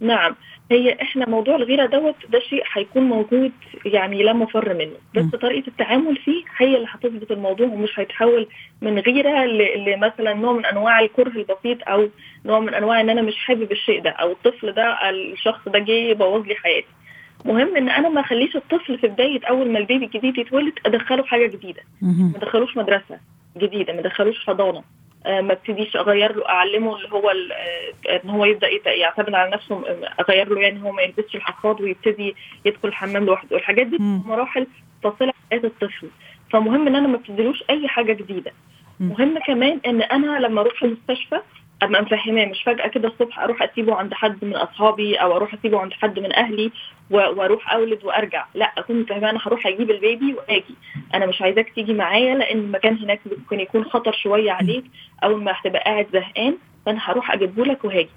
نعم. 0.00 0.34
هي 0.70 1.02
إحنا 1.02 1.28
موضوع 1.28 1.56
الغيرة 1.56 1.86
دوت 1.86 2.14
ده 2.28 2.40
شيء 2.40 2.62
هيكون 2.72 3.02
موجود 3.02 3.52
يعني 3.84 4.22
لا 4.22 4.32
مفر 4.32 4.74
منه. 4.74 4.96
بس 5.14 5.24
م. 5.34 5.38
طريقة 5.38 5.68
التعامل 5.68 6.16
فيه 6.16 6.44
هي 6.56 6.76
اللي 6.76 6.86
هتظبط 6.90 7.32
الموضوع 7.32 7.66
ومش 7.66 7.98
هيتحول 7.98 8.46
من 8.82 8.98
غيرة 8.98 9.44
لمثلا 9.76 10.34
نوع 10.34 10.52
من 10.52 10.64
أنواع 10.66 11.00
الكره 11.00 11.28
البسيط 11.28 11.88
أو 11.88 12.08
نوع 12.44 12.60
من 12.60 12.74
أنواع 12.74 13.00
إن 13.00 13.10
أنا 13.10 13.22
مش 13.22 13.36
حابب 13.36 13.72
الشيء 13.72 14.02
ده 14.02 14.10
أو 14.10 14.32
الطفل 14.32 14.72
ده 14.72 15.10
الشخص 15.10 15.68
ده 15.68 15.78
جه 15.78 15.92
يبوظ 15.92 16.46
لي 16.46 16.54
حياتي. 16.54 16.88
مهم 17.44 17.76
إن 17.76 17.88
أنا 17.88 18.08
ما 18.08 18.20
أخليش 18.20 18.56
الطفل 18.56 18.98
في 18.98 19.06
بداية 19.06 19.40
أول 19.48 19.70
ما 19.70 19.78
البيبي 19.78 20.04
الجديد 20.04 20.38
يتولد 20.38 20.72
أدخله 20.86 21.24
حاجة 21.24 21.46
جديدة. 21.46 21.82
ما 22.02 22.36
ادخلوش 22.36 22.76
مدرسة 22.76 23.18
جديدة 23.56 23.92
ما 23.92 24.00
ادخلوش 24.00 24.46
حضانة. 24.46 24.82
ما 25.26 25.52
ابتديش 25.52 25.96
أغير 25.96 26.36
له 26.36 26.48
أعلمه 26.48 26.96
اللي 26.96 27.08
هو 27.12 27.30
آه، 27.30 28.20
إن 28.24 28.30
هو 28.30 28.44
يبدأ 28.44 28.68
يعتمد 28.86 29.34
على 29.34 29.50
نفسه 29.50 29.84
أغير 30.20 30.48
له 30.48 30.60
يعني 30.60 30.82
هو 30.82 30.92
ما 30.92 31.02
يلبسش 31.02 31.36
الحفاض 31.36 31.80
ويبتدي 31.80 32.36
يدخل 32.64 32.88
الحمام 32.88 33.24
لوحده. 33.26 33.56
والحاجات 33.56 33.86
دي 33.86 33.96
مراحل 34.00 34.66
في 35.02 35.32
حياة 35.50 35.60
الطفل. 35.64 36.08
فمهم 36.50 36.86
إن 36.86 36.96
أنا 36.96 37.08
ما 37.08 37.16
ابتديلوش 37.16 37.64
أي 37.70 37.88
حاجة 37.88 38.12
جديدة. 38.12 38.52
مهم 39.00 39.38
كمان 39.38 39.80
إن 39.86 40.02
أنا 40.02 40.38
لما 40.38 40.60
أروح 40.60 40.82
المستشفى 40.82 41.40
ابقى 41.84 42.02
مفهماه 42.02 42.44
مش 42.46 42.62
فجأة 42.62 42.88
كده 42.88 43.08
الصبح 43.08 43.38
أروح 43.38 43.62
أسيبه 43.62 43.94
عند 43.94 44.14
حد 44.14 44.44
من 44.44 44.56
أصحابي 44.56 45.16
أو 45.16 45.36
أروح 45.36 45.54
أسيبه 45.54 45.80
عند 45.80 45.92
حد 45.92 46.18
من 46.18 46.34
أهلي 46.36 46.70
وأروح 47.10 47.72
أولد 47.72 48.04
وأرجع. 48.04 48.44
لا 48.54 48.72
اكون 48.78 49.00
مفهماه 49.00 49.30
أنا 49.30 49.38
هروح 49.42 49.66
أجيب 49.66 49.90
ال 49.90 49.99
baby 49.99 50.34
وآجي. 50.34 50.74
أنا 51.14 51.26
مش 51.26 51.42
عايزاك 51.42 51.72
تيجي 51.74 51.92
معايا 51.94 52.34
لأن 52.34 52.58
المكان 52.58 52.98
هناك 52.98 53.20
ممكن 53.38 53.60
يكون 53.60 53.84
خطر 53.84 54.12
شوية 54.12 54.52
عليك. 54.52 54.84
أول 55.24 55.42
ما 55.42 55.52
هتبقى 55.54 55.80
قاعد 55.80 56.06
زهقان 56.12 56.56
فأنا 56.86 56.98
هروح 57.02 57.32
اجيبه 57.32 57.64
لك 57.64 57.84
وهاجي 57.84 58.08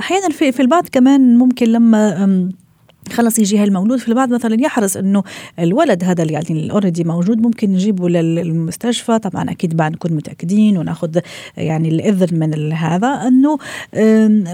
أحيانا 0.00 0.28
في 0.28 0.52
في 0.52 0.60
البعض 0.60 0.88
كمان 0.92 1.38
ممكن 1.38 1.66
لما 1.66 2.50
خلص 3.12 3.38
يجي 3.38 3.58
هالمولود. 3.58 3.98
في 3.98 4.08
البعض 4.08 4.32
مثلا 4.32 4.56
يحرص 4.60 4.96
إنه 4.96 5.22
الولد 5.58 6.04
هذا 6.04 6.22
اللي 6.22 6.32
يعني 6.32 6.46
ال 6.50 6.57
already 6.57 7.04
موجود 7.04 7.40
ممكن 7.40 7.72
نجيبه 7.72 8.08
للمستشفى. 8.08 9.18
طبعا 9.18 9.50
أكيد 9.50 9.76
بعد 9.76 9.92
نكون 9.92 10.12
متأكدين 10.12 10.78
وناخذ 10.78 11.18
يعني 11.56 11.88
الإذن 11.88 12.38
من 12.38 12.72
هذا. 12.72 13.08
إنه 13.08 13.58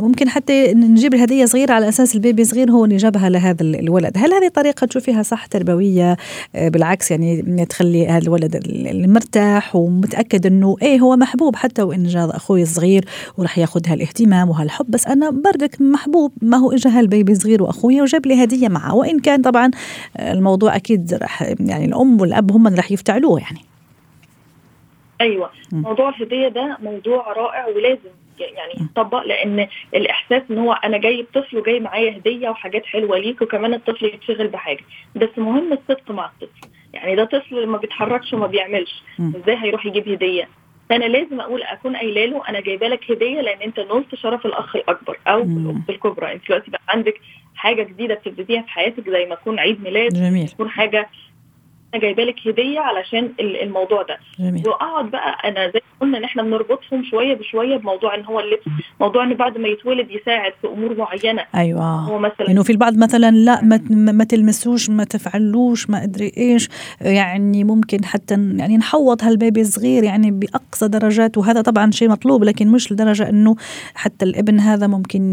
ممكن 0.01 0.29
حتى 0.29 0.75
نجيب 0.75 1.15
الهدية 1.15 1.45
صغيرة 1.45 1.73
على 1.73 1.89
أساس 1.89 2.15
البيبي 2.15 2.45
صغير 2.45 2.71
هو 2.71 2.85
اللي 2.85 2.97
جابها 2.97 3.29
لهذا 3.29 3.63
الولد. 3.63 4.19
هل 4.19 4.33
هذه 4.33 4.49
طريقة 4.49 4.87
تشوفيها 4.87 5.23
صح 5.23 5.47
تربوية؟ 5.47 6.17
آه، 6.55 6.69
بالعكس 6.69 7.11
يعني 7.11 7.67
تخلي 7.67 8.07
هذا 8.07 8.23
الولد 8.25 8.61
المرتاح 8.67 9.77
ومتأكد 9.77 10.47
إنه 10.47 10.77
إيه 10.83 11.01
هو 11.01 11.17
محبوب 11.17 11.57
حتى 11.57 11.83
وإن 11.83 12.05
جاء 12.05 12.37
أخوي 12.37 12.63
الصغير 12.63 13.05
وراح 13.39 13.59
ياخذ 13.59 13.81
هالاهتمام 13.89 14.51
وهالحب. 14.51 14.87
بس 14.89 15.07
أنا 15.07 15.31
برضك 15.31 15.81
محبوب. 15.81 16.33
ما 16.43 16.57
هو 16.57 16.73
اجى 16.73 16.89
هالبيبي 16.89 17.35
صغير 17.35 17.63
واخويا 17.63 18.03
وجاب 18.03 18.27
لي 18.27 18.44
هديه 18.45 18.69
معه. 18.69 18.95
وإن 18.95 19.19
كان 19.19 19.43
طبعا 19.43 19.71
الموضوع 20.19 20.77
أكيد 20.77 21.15
رح 21.23 21.43
يعني 21.61 21.85
الأم 21.85 22.21
والأب 22.21 22.53
هم 22.53 22.67
اللي 22.67 22.79
رح 22.79 22.93
يفتعلوه 22.93 23.41
يعني. 23.41 23.61
أيوه. 25.21 25.51
موضوع 25.73 26.09
الهدية 26.09 26.49
ده 26.49 26.79
موضوع 26.83 27.33
رائع 27.33 27.67
ولازم 27.67 28.11
يعني 28.41 28.73
يطبق 28.81 29.23
لأن 29.23 29.69
الإحساس 29.95 30.43
إن 30.51 30.59
هو 30.59 30.73
أنا 30.73 30.99
جايب 30.99 31.27
طفل 31.35 31.59
وجاي 31.59 31.81
معايا 31.81 32.17
هدية 32.17 32.49
وحاجات 32.49 32.87
حلوة 32.87 33.19
ليك 33.19 33.43
وكمان 33.43 33.75
الطفل 33.75 34.05
يتشغل 34.07 34.49
بحاجة. 34.49 34.85
بس 35.17 35.29
مهم 35.37 35.73
الصدق 35.73 36.11
مع 36.11 36.31
الطفل. 36.31 36.69
يعني 36.93 37.17
ده 37.17 37.25
طفل 37.25 37.67
ما 37.67 37.79
بيتحركش 37.79 38.33
وما 38.33 38.47
بيعملش. 38.47 39.03
إزاي 39.21 39.57
هيروح 39.57 39.87
يجيب 39.87 40.09
هدية؟ 40.09 40.49
فانا 40.91 41.05
لازم 41.05 41.41
أقول 41.41 41.63
أكون 41.63 41.97
قايلة 41.97 42.25
له 42.25 42.49
أنا 42.49 42.61
جايبة 42.61 42.89
لك 42.89 43.11
هدية 43.11 43.41
لأن 43.41 43.63
أنت 43.63 43.81
نلت 43.81 44.15
شرف 44.15 44.47
الأخ 44.47 44.77
الأكبر 44.77 45.19
أو 45.27 45.43
الاخت 45.43 45.91
الكبرى. 45.91 46.33
أنت 46.33 46.47
دلوقتي 46.49 46.71
بقى 46.71 46.81
عندك 46.89 47.21
حاجة 47.55 47.83
جديدة 47.83 48.15
بتبتديها 48.15 48.63
في 48.63 48.69
حياتك 48.69 49.11
زي 49.11 49.27
ما 49.27 49.35
تكون 49.35 49.59
عيد 49.59 49.83
ميلاد 49.83 50.15
جميل. 50.15 50.49
تكون 50.49 50.71
حاجة 50.71 51.09
جايبة 51.99 52.25
لك 52.25 52.35
هدية 52.47 52.81
علشان 52.81 53.31
الموضوع 53.41 54.03
ده. 54.03 54.19
جميل. 54.39 54.69
وأقعد 54.69 55.11
بقى 55.11 55.49
أنا 55.49 55.67
زي 55.67 55.81
ما 55.85 56.01
قلنا 56.01 56.19
إن 56.19 56.25
إحنا 56.25 56.43
بنربطهم 56.43 57.05
شوية 57.11 57.35
بشوية 57.35 57.77
بموضوع 57.77 58.15
إن 58.15 58.25
هو 58.25 58.41
اللبس 58.41 58.63
موضوع 59.01 59.25
إن 59.25 59.35
بعد 59.35 59.59
ما 59.59 59.69
يتولد 59.69 60.11
يساعد 60.11 60.53
في 60.63 60.67
أمور 60.67 60.97
معينة. 60.97 61.43
أيوه. 61.55 61.85
هو 61.85 62.19
مثلا 62.19 62.49
إنه 62.49 62.63
في 62.63 62.71
البعض 62.71 62.97
مثلا 62.97 63.31
لا 63.31 63.65
ما, 63.65 63.81
ما 63.91 64.25
تلمسوش 64.25 64.91
ما 64.91 65.05
تفعلوش 65.05 65.91
ما 65.91 66.05
أدري 66.05 66.33
إيش. 66.37 66.69
يعني 67.01 67.65
ممكن 67.65 68.05
حتى 68.05 68.35
يعني 68.35 68.77
نحوط 68.77 69.25
هالبيبي 69.25 69.61
الصغير 69.61 70.05
يعني 70.05 70.31
بأقصى 70.31 70.89
درجات 70.89 71.39
وهذا 71.39 71.61
طبعا 71.61 71.91
شيء 71.91 72.09
مطلوب 72.09 72.45
لكن 72.45 72.69
مش 72.69 72.93
لدرجة 72.93 73.29
إنه 73.29 73.57
حتى 73.95 74.25
الابن 74.25 74.61
هذا 74.61 74.87
ممكن 74.87 75.25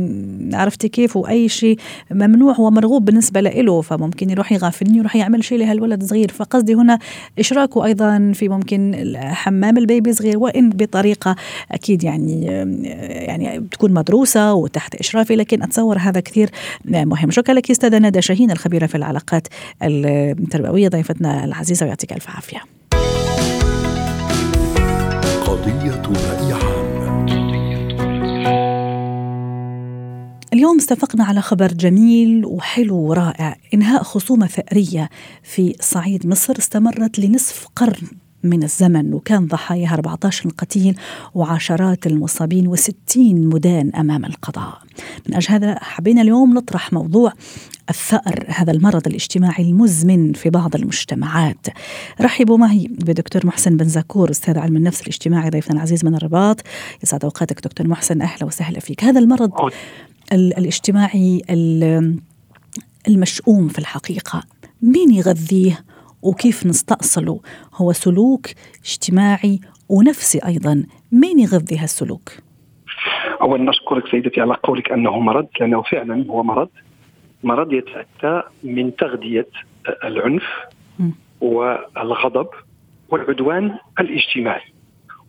عرفتي 0.54 0.90
كيف؟ 0.90 1.18
وأي 1.18 1.50
شيء 1.50 1.78
ممنوع 2.12 2.54
هو 2.54 2.72
مرغوب 2.72 3.06
بالنسبة 3.06 3.42
له 3.42 3.82
فممكن 3.82 4.30
يروح 4.30 4.52
يغافلني 4.52 4.98
يروح 4.98 5.16
يعمل 5.16 5.44
شيء 5.44 5.58
لهالولد 5.58 6.04
صغير 6.04 6.28
فقصدي 6.52 6.74
هنا 6.74 7.00
اشراكه 7.40 7.86
أيضا 7.86 8.32
في 8.36 8.50
ممكن 8.50 9.14
حمام 9.18 9.78
البيبي 9.78 10.14
صغير 10.14 10.38
وإن 10.38 10.70
بطريقة 10.70 11.36
أكيد 11.72 12.04
يعني 12.04 12.46
يعني 12.46 13.60
بتكون 13.60 13.92
مدروسة 13.94 14.54
وتحت 14.54 14.96
إشرافي 14.96 15.36
لكن 15.36 15.64
أتصور 15.64 15.98
هذا 15.98 16.20
كثير 16.20 16.50
مهم. 16.86 17.32
شكرا 17.32 17.54
لك 17.54 17.72
أستاذة 17.72 18.00
ندى 18.00 18.22
شاهين 18.22 18.52
الخبيرة 18.52 18.86
في 18.86 18.96
العلاقات 18.96 19.48
التربوية 19.84 20.88
ضيفتنا 20.88 21.46
العزيزة 21.46 21.86
ويعطيك 21.86 22.14
ألف 22.14 22.30
عافية. 22.30 22.60
قضية 25.46 26.02
راي 26.02 26.71
اليوم 30.54 30.78
استفقنا 30.78 31.24
على 31.24 31.42
خبر 31.42 31.68
جميل 31.68 32.46
وحلو 32.46 32.98
ورائع. 32.98 33.58
إنهاء 33.74 34.04
خصومة 34.04 34.48
ثأرية 34.48 35.10
في 35.44 35.76
صعيد 35.80 36.28
مصر 36.28 36.58
استمرت 36.58 37.20
لنصف 37.20 37.68
قرن 37.76 38.08
من 38.44 38.64
الزمن 38.64 39.14
وكان 39.14 39.48
ضحاياها 39.48 39.94
14 39.94 40.50
قتيل 40.50 40.96
وعشرات 41.34 42.08
المصابين 42.08 42.76
و60 42.76 43.18
مدان 43.18 43.96
أمام 43.96 44.26
القضاء. 44.26 44.78
من 45.30 45.36
أجل 45.36 45.48
هذا 45.50 45.80
حبينا 45.82 46.22
اليوم 46.22 46.54
نطرح 46.54 46.94
موضوع 46.94 47.34
الثأر 47.90 48.46
هذا 48.48 48.72
المرض 48.72 49.08
الاجتماعي 49.08 49.64
المزمن 49.64 50.34
في 50.34 50.50
بعض 50.50 50.76
المجتمعات. 50.76 51.68
رحبوا 52.22 52.58
معي 52.58 52.88
بدكتور 52.90 53.46
محسن 53.46 53.78
بن 53.78 53.86
زكور 53.86 54.32
أستاذ 54.32 54.58
علم 54.58 54.78
النفس 54.78 55.02
الاجتماعي 55.02 55.50
ضيفنا 55.50 55.76
العزيز 55.76 56.06
من 56.06 56.16
الرباط. 56.16 56.62
يسعد 57.04 57.24
أوقاتك 57.24 57.62
دكتور 57.64 57.88
محسن 57.88 58.22
أهلا 58.22 58.46
وسهلا 58.46 58.80
فيك. 58.80 59.04
هذا 59.04 59.20
المرض 59.20 59.52
الاجتماعي 60.32 61.42
المشؤوم 63.08 63.68
في 63.68 63.80
الحقيقة. 63.80 64.44
مين 64.82 65.12
يغذيه 65.12 65.86
وكيف 66.22 66.66
نستأصله؟ 66.66 67.40
هو 67.76 67.92
سلوك 67.92 68.48
اجتماعي 68.86 69.60
ونفسي 69.90 70.40
أيضا. 70.46 70.84
مين 71.12 71.40
يغذي 71.40 71.78
هالسلوك؟ 71.78 72.32
أولا 73.42 73.64
نشكرك 73.64 74.08
سيدتي 74.12 74.42
على 74.42 74.54
قولك 74.64 74.92
أنه 74.92 75.20
مرض 75.20 75.48
لأنه 75.60 75.82
فعلا 75.82 76.26
هو 76.30 76.44
مرض. 76.44 76.70
مرض 77.44 77.74
يتأتى 77.74 78.44
من 78.64 78.96
تغذية 78.96 79.48
العنف 80.04 80.44
والغضب 81.42 82.48
والعدوان 83.10 83.78
الاجتماعي. 84.00 84.74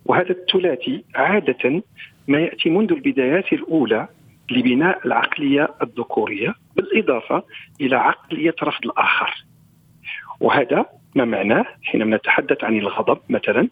وهذا 0.07 0.31
الثلاثي 0.31 1.05
عادة 1.15 1.83
ما 2.29 2.39
يأتي 2.39 2.71
منذ 2.71 2.93
البدايات 2.93 3.53
الأولى 3.53 4.09
لبناء 4.53 5.07
العقلية 5.07 5.69
الذكورية 5.83 6.55
بالإضافة 6.77 7.43
إلى 7.81 7.97
عقلية 7.97 8.55
رفض 8.63 8.85
الآخر. 8.85 9.45
وهذا 10.41 10.87
ما 11.15 11.25
معناه 11.25 11.65
حينما 11.83 12.17
نتحدث 12.17 12.65
عن 12.65 12.79
الغضب 12.79 13.19
مثلا 13.29 13.69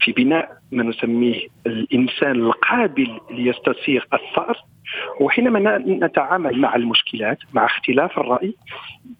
في 0.00 0.12
بناء 0.12 0.48
ما 0.72 0.82
نسميه 0.82 1.46
الإنسان 1.66 2.30
القابل 2.30 3.20
ليستسيغ 3.30 4.02
الثأر 4.12 4.64
وحينما 5.20 5.78
نتعامل 5.78 6.60
مع 6.60 6.74
المشكلات 6.76 7.38
مع 7.52 7.64
اختلاف 7.66 8.18
الرأي 8.18 8.54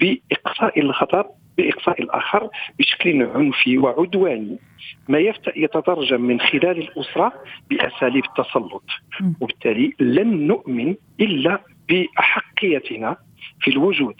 بإقصاء 0.00 0.80
الغضب 0.80 1.26
بإقصاء 1.58 2.02
الآخر 2.02 2.48
بشكل 2.78 3.22
عنفي 3.22 3.78
وعدواني 3.78 4.58
ما 5.08 5.18
يتترجم 5.56 6.20
من 6.20 6.40
خلال 6.40 6.78
الأسرة 6.78 7.32
بأساليب 7.70 8.24
التسلط. 8.24 8.84
وبالتالي 9.40 9.92
لن 10.00 10.46
نؤمن 10.46 10.94
إلا 11.20 11.60
بأحقيتنا 11.88 13.16
في 13.60 13.70
الوجود. 13.70 14.14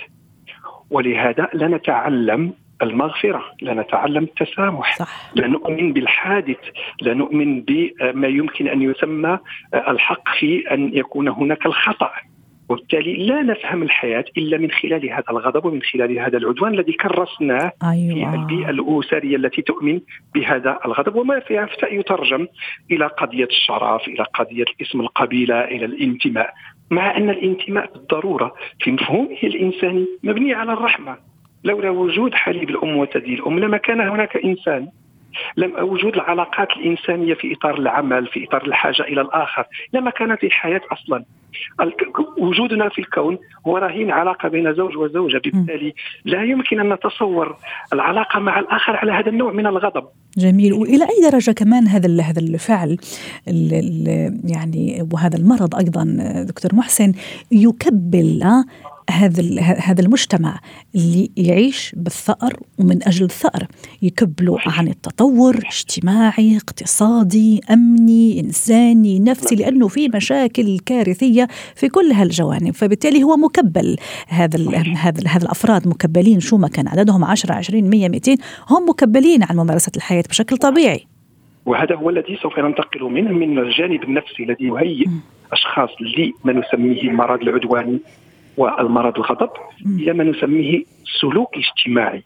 ولهذا 0.91 1.49
لا 1.53 1.69
نتعلم 1.69 2.53
المغفرة 2.83 3.45
لا 3.63 3.75
نتعلم 3.75 4.25
التسامح. 4.25 4.97
صح. 4.97 5.31
لا 5.35 5.47
نؤمن 5.47 5.93
بالحادث 5.93 6.59
لا 7.01 7.15
نؤمن 7.15 7.61
بما 7.61 8.29
يمكن 8.29 8.69
أن 8.69 8.83
يسمى 8.83 9.39
الحق 9.75 10.29
في 10.39 10.75
أن 10.75 10.97
يكون 10.97 11.29
هناك 11.29 11.67
الخطأ. 11.67 12.11
وبالتالي 12.69 13.27
لا 13.27 13.43
نفهم 13.43 13.83
الحياة 13.83 14.25
إلا 14.39 14.59
من 14.59 14.71
خلال 14.71 15.11
هذا 15.11 15.25
الغضب 15.31 15.65
ومن 15.65 15.83
خلال 15.83 16.19
هذا 16.19 16.39
العدوان 16.39 16.75
الذي 16.75 16.93
كرسناه 16.93 17.73
أيوة. 17.83 18.31
في 18.31 18.37
البيئة 18.37 18.71
الأسرية 18.71 19.37
التي 19.37 19.63
تؤمن 19.63 20.01
بهذا 20.35 20.79
الغضب 20.85 21.17
وما 21.17 21.41
فيها 21.41 21.69
يترجم 21.91 22.47
إلى 22.91 23.07
قضية 23.07 23.45
الشرف 23.45 24.09
إلى 24.09 24.25
قضية 24.35 24.65
الاسم 24.81 25.01
القبيلة 25.01 25.65
إلى 25.65 25.85
الانتماء 25.85 26.55
مع 26.91 27.17
أن 27.17 27.31
الانتماء 27.31 27.93
بالضرورة 27.93 28.55
في 28.81 28.93
مفهومه 28.93 29.39
الإنساني 29.43 30.07
مبني 30.23 30.55
على 30.55 30.73
الرحمة 30.73 31.17
لولا 31.65 31.91
وجود 31.91 32.35
حليب 32.35 32.71
الأم 32.71 32.97
وثدي 32.97 33.35
الأم 33.35 33.59
لما 33.59 33.77
كان 33.77 34.01
هناك 34.01 34.37
إنسان 34.37 34.89
وجود 35.79 36.15
العلاقات 36.15 36.69
الإنسانية 36.77 37.35
في 37.35 37.53
إطار 37.53 37.79
العمل 37.79 38.27
في 38.27 38.45
إطار 38.45 38.67
الحاجة 38.67 39.03
إلى 39.03 39.21
الآخر 39.21 39.65
لما 39.93 40.11
كانت 40.11 40.45
الحياة 40.45 40.81
أصلا. 40.93 41.25
وجودنا 42.39 42.89
في 42.89 42.99
الكون 42.99 43.39
هو 43.67 43.79
رهين 43.79 44.11
علاقة 44.11 44.49
بين 44.49 44.75
زوج 44.75 44.97
وزوجة. 44.97 45.41
بالتالي 45.45 45.95
لا 46.25 46.43
يمكن 46.43 46.81
أن 46.81 46.93
نتصور 46.93 47.57
العلاقة 47.93 48.41
مع 48.41 48.61
الآخر 48.61 48.97
على 48.97 49.13
هذا 49.13 49.29
النوع 49.29 49.53
من 49.53 49.67
الغضب. 49.67 50.05
جميل. 50.39 50.73
وإلى 50.73 51.05
أي 51.05 51.31
درجة 51.31 51.53
كمان 51.53 51.87
هذا 51.87 52.23
هذا 52.23 52.41
الفعل 52.41 52.97
يعني 54.45 55.09
وهذا 55.13 55.37
المرض 55.37 55.75
أيضا 55.75 56.05
دكتور 56.49 56.75
محسن 56.75 57.13
يكبل 57.53 58.43
هذا 59.15 59.61
هذا 59.61 60.03
المجتمع 60.03 60.61
اللي 60.95 61.31
يعيش 61.37 61.93
بالثأر 61.97 62.53
ومن 62.79 63.09
أجل 63.09 63.25
الثأر. 63.25 63.67
يكبلوا 64.03 64.59
عن 64.67 64.89
التطور 64.89 65.57
اجتماعي 65.57 66.57
اقتصادي 66.57 67.61
أمني 67.71 68.41
إنساني 68.41 69.21
نفسي 69.21 69.57
لأنه 69.57 69.89
في 69.89 70.09
مشاكل 70.09 70.79
كارثية 70.79 71.49
في 71.75 71.89
كل 71.89 72.13
هالجوانب. 72.13 72.75
فبالتالي 72.75 73.23
هو 73.23 73.37
مكبل. 73.37 73.97
هذا 74.29 74.79
هذا 74.97 75.29
هذا 75.29 75.45
الأفراد 75.45 75.89
مكبلين 75.89 76.41
شو 76.41 76.57
ما 76.57 76.69
كان 76.69 76.89
عددهم 76.89 77.25
10 77.25 77.55
20 77.55 77.91
100 77.91 78.09
200 78.09 78.37
هم 78.71 78.89
مكبلين 78.89 79.43
عن 79.43 79.57
ممارسة 79.57 79.93
الحياة 79.97 80.25
بشكل 80.29 80.57
طبيعي. 80.57 81.07
وهذا 81.67 81.95
هو 81.95 82.11
الذي 82.11 82.37
سوف 82.43 82.59
ننتقل 82.59 83.03
منه 83.03 83.33
من 83.33 83.59
الجانب 83.59 84.03
النفسي 84.03 84.43
الذي 84.43 84.65
يهيئ 84.65 85.07
أشخاص 85.53 85.91
لما 86.01 86.61
نسميه 86.61 87.03
المرض 87.03 87.43
العدواني 87.43 87.99
والمرض 88.57 89.17
الغضب 89.17 89.51
إلى 89.87 90.13
ما 90.13 90.25
نسميه 90.25 90.85
سلوك 91.21 91.51
اجتماعي. 91.57 92.25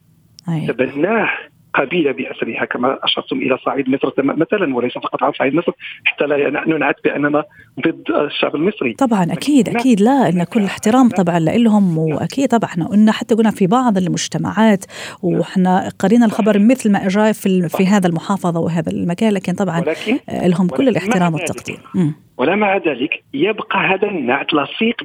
تبناه 0.69 1.29
قبيله 1.75 2.13
بأسرها 2.13 2.65
كما 2.65 2.99
أشرتم 3.03 3.37
إلى 3.37 3.59
صعيد 3.65 3.89
مصر 3.89 4.13
مثلا 4.19 4.77
وليس 4.77 4.93
فقط 4.93 5.23
عن 5.23 5.33
صعيد 5.33 5.55
مصر 5.55 5.73
حتى 6.05 6.25
لا 6.25 6.65
ننعت 6.67 6.95
بأننا 7.05 7.45
ضد 7.81 8.05
الشعب 8.11 8.57
المصري. 8.57 8.93
طبعا 8.95 9.25
أكيد 9.33 9.69
أكيد. 9.69 10.01
لا 10.01 10.29
إن 10.29 10.45
كل 10.45 10.65
احترام 10.65 11.09
طبعا 11.09 11.39
لهم 11.39 11.99
وأكيد 11.99 12.49
طبعا. 12.49 12.89
قلنا 12.89 13.13
حتى 13.13 13.35
قلنا 13.35 13.51
في 13.51 13.67
بعض 13.67 13.97
المجتمعات 13.99 14.85
وإحنا 15.23 15.93
قرينا 15.99 16.27
الخبر 16.27 16.59
مثل 16.59 16.93
ما 16.93 17.07
إجرى 17.07 17.33
في 17.33 17.69
في 17.69 17.87
هذا 17.87 18.07
المحافظة 18.07 18.61
وهذا 18.61 18.93
المكان 18.93 19.33
لكن 19.33 19.53
طبعا 19.53 19.81
ولكن 19.81 20.19
لهم 20.29 20.69
كل 20.69 20.89
الاحترام 20.89 21.35
والتقدير. 21.35 21.79
ولا 22.39 22.55
مع 22.55 22.77
ذلك 22.77 23.23
يبقى 23.35 23.79
هذا 23.79 24.09
النعت 24.09 24.55
لصيق 24.55 25.05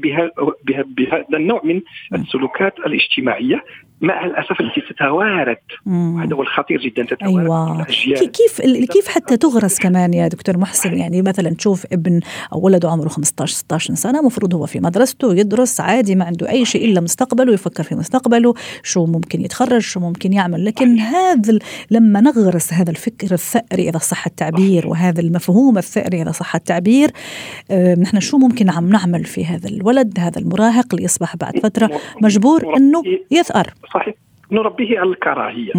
بهذا 0.87 1.23
النوع 1.33 1.61
من 1.63 1.81
السلوكات 2.13 2.79
الاجتماعية 2.79 3.63
مع 4.03 4.25
الأسف 4.25 4.61
التي 4.61 4.81
تتوارد. 4.81 5.57
وهذا 5.85 6.35
هو 6.35 6.41
الخطير 6.41 6.81
جدا 6.81 7.03
تتوارد 7.03 7.49
أيوة. 7.49 7.83
كيف 8.27 8.61
كيف 8.91 9.07
حتى 9.07 9.37
تغرس 9.37 9.79
كمان 9.79 10.13
يا 10.13 10.27
دكتور 10.27 10.57
محسن؟ 10.57 10.97
يعني 10.97 11.21
مثلا 11.21 11.49
تشوف 11.49 11.85
ابن 11.91 12.19
أو 12.53 12.59
ولده 12.65 12.89
عمره 12.89 13.07
15 13.07 13.53
16 13.53 13.93
سنة 13.93 14.19
المفروض 14.19 14.55
هو 14.55 14.65
في 14.65 14.79
مدرسته 14.79 15.35
يدرس 15.35 15.81
عادي 15.81 16.15
ما 16.15 16.25
عنده 16.25 16.49
أي 16.49 16.65
شيء 16.65 16.85
إلا 16.85 17.01
مستقبله 17.01 17.53
يفكر 17.53 17.83
في 17.83 17.95
مستقبله 17.95 18.53
شو 18.83 19.05
ممكن 19.05 19.41
يتخرج 19.41 19.81
شو 19.81 19.99
ممكن 19.99 20.33
يعمل. 20.33 20.65
لكن 20.65 20.99
هذا 20.99 21.59
لما 21.91 22.21
نغرس 22.21 22.73
هذا 22.73 22.91
الفكر 22.91 23.33
الثأري 23.33 23.89
إذا 23.89 23.97
صح 23.97 24.25
التعبير 24.25 24.87
وهذا 24.87 25.21
المفهوم 25.21 25.77
الثأري 25.77 26.21
إذا 26.21 26.31
صح 26.31 26.55
التعبير 26.55 27.11
آه، 27.71 27.95
نحن 27.95 28.19
شو 28.19 28.37
ممكن 28.37 28.69
عم 28.69 28.89
نعمل 28.89 29.25
في 29.25 29.45
هذا 29.45 29.69
الولد 29.69 30.19
هذا 30.19 30.39
المراهق 30.39 30.85
اللي 30.93 31.05
يصبح 31.05 31.35
بعد 31.35 31.59
فترة 31.59 31.99
مجبور 32.21 32.77
إنه 32.77 33.03
يثأر؟ 33.31 33.73
صحيح. 33.93 34.15
نربيه 34.51 34.99
على 34.99 35.09
الكراهية. 35.09 35.71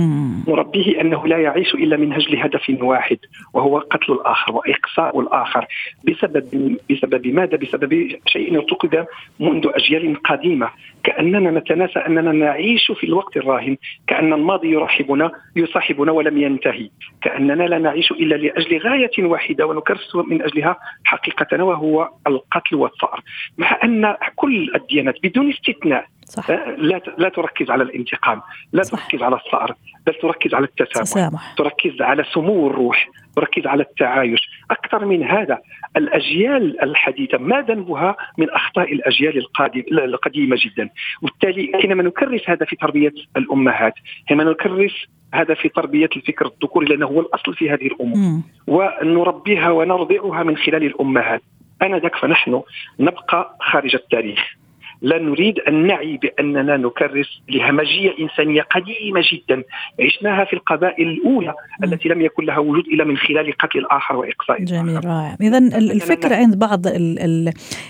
نربيه 0.49 1.01
أنه 1.01 1.27
لا 1.27 1.39
يعيش 1.39 1.75
إلا 1.75 1.97
من 1.97 2.13
أجل 2.13 2.37
هدف 2.37 2.77
واحد 2.81 3.19
وهو 3.55 3.79
قتل 3.79 4.13
الآخر 4.13 4.53
وإقصاء 4.53 5.21
الآخر. 5.21 5.67
بسبب 6.09 6.77
بسبب 6.91 7.27
ماذا؟ 7.27 7.57
بسبب 7.57 8.09
شيء 8.27 8.57
ارتكب 8.57 9.07
منذ 9.41 9.69
أجيال 9.75 10.23
قديمة. 10.23 10.71
كأننا 11.05 11.51
نتناسى 11.51 11.99
أننا 11.99 12.33
نعيش 12.33 12.93
في 13.01 13.07
الوقت 13.07 13.37
الراهن. 13.37 13.77
كأن 14.07 14.33
الماضي 14.33 14.73
يرحبنا 14.73 15.31
يصاحبنا 15.57 16.13
ولم 16.13 16.39
ينتهي. 16.39 16.89
كأننا 17.23 17.63
لا 17.63 17.79
نعيش 17.79 18.11
إلا 18.11 18.35
لأجل 18.35 18.79
غاية 18.79 19.11
واحدة 19.19 19.67
ونكرس 19.67 20.17
من 20.17 20.43
أجلها 20.43 20.77
حقيقتنا 21.05 21.63
وهو 21.65 22.09
القتل 22.27 22.77
والثار 22.77 23.21
مع 23.59 23.79
أن 23.85 24.17
كل 24.37 24.71
الديانات 24.75 25.15
بدون 25.23 25.51
استثناء 25.51 26.07
صح. 26.25 26.51
آه، 26.51 26.75
لا 26.79 27.01
لا 27.19 27.29
تركز 27.29 27.71
على 27.71 27.83
الانتقام 27.83 28.43
لا 28.73 28.83
صح. 28.83 29.07
تركز 29.07 29.23
على 29.23 29.37
الثأر 29.37 29.75
بل 30.07 30.15
تركز 30.15 30.55
على 30.55 30.65
التسامح 30.67 31.05
تسامح. 31.05 31.55
تركز 31.57 32.03
على 32.03 32.25
سمو 32.35 32.67
الروح 32.67 33.09
تركز 33.37 33.67
على 33.67 33.83
التعايش 33.83 34.41
أكثر 34.71 35.05
من 35.05 35.23
هذا 35.23 35.59
الأجيال 35.97 36.83
الحديثة 36.83 37.39
ما 37.39 37.61
ذنبها 37.61 38.17
من 38.39 38.51
أخطاء 38.51 38.93
الأجيال 38.93 39.47
القديمة 39.91 40.57
جدا 40.65 40.91
وبالتالي 41.23 41.73
حينما 41.83 42.03
نكرس 42.03 42.41
هذا 42.47 42.67
في 42.67 42.77
تربية 42.77 43.13
الأمهات 43.37 43.95
حينما 44.29 44.45
نكرس 44.45 45.07
هذا 45.35 45.55
في 45.55 45.69
تربية 45.69 46.09
الفكر 46.17 46.47
الذكوري 46.47 46.87
لأنه 46.87 47.07
هو 47.07 47.21
الأصل 47.21 47.55
في 47.55 47.71
هذه 47.71 47.87
الأمور 47.87 48.17
م. 48.17 48.43
ونربيها 48.67 49.71
ونرضعها 49.71 50.43
من 50.43 50.57
خلال 50.57 50.85
الأمهات 50.85 51.43
آنذاك 51.83 52.17
فنحن 52.17 52.63
نبقى 53.01 53.57
خارج 53.61 53.95
التاريخ 53.95 54.57
لا 55.05 55.19
نريد 55.19 55.59
أن 55.59 55.87
نعي 55.87 56.17
بأننا 56.17 56.77
نكرس 56.77 57.27
لهمجية 57.49 58.11
إنسانية 58.21 58.63
قديمة 58.63 59.23
جدا 59.33 59.63
عشناها 60.01 60.45
في 60.45 60.53
القبائل 60.53 61.09
الأولى 61.09 61.55
التي 61.85 62.09
لم 62.09 62.21
يكن 62.21 62.45
لها 62.45 62.59
وجود 62.59 62.87
إلا 62.87 63.05
من 63.05 63.17
خلال 63.17 63.53
قتل 63.53 63.79
الآخر 63.79 64.17
وإقصاء 64.17 64.65
جميل 64.65 65.05
رائع. 65.05 65.37
إذا 65.41 65.59
الفكر 65.59 66.35
عند 66.35 66.59
بعض 66.59 66.89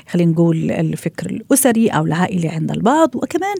خلينا 0.09 0.33
نقول 0.33 0.71
الفكر 0.71 1.31
الأسري 1.31 1.89
أو 1.89 2.07
العائلي 2.07 2.49
عند 2.49 2.71
البعض 2.71 3.17
وكمان 3.17 3.57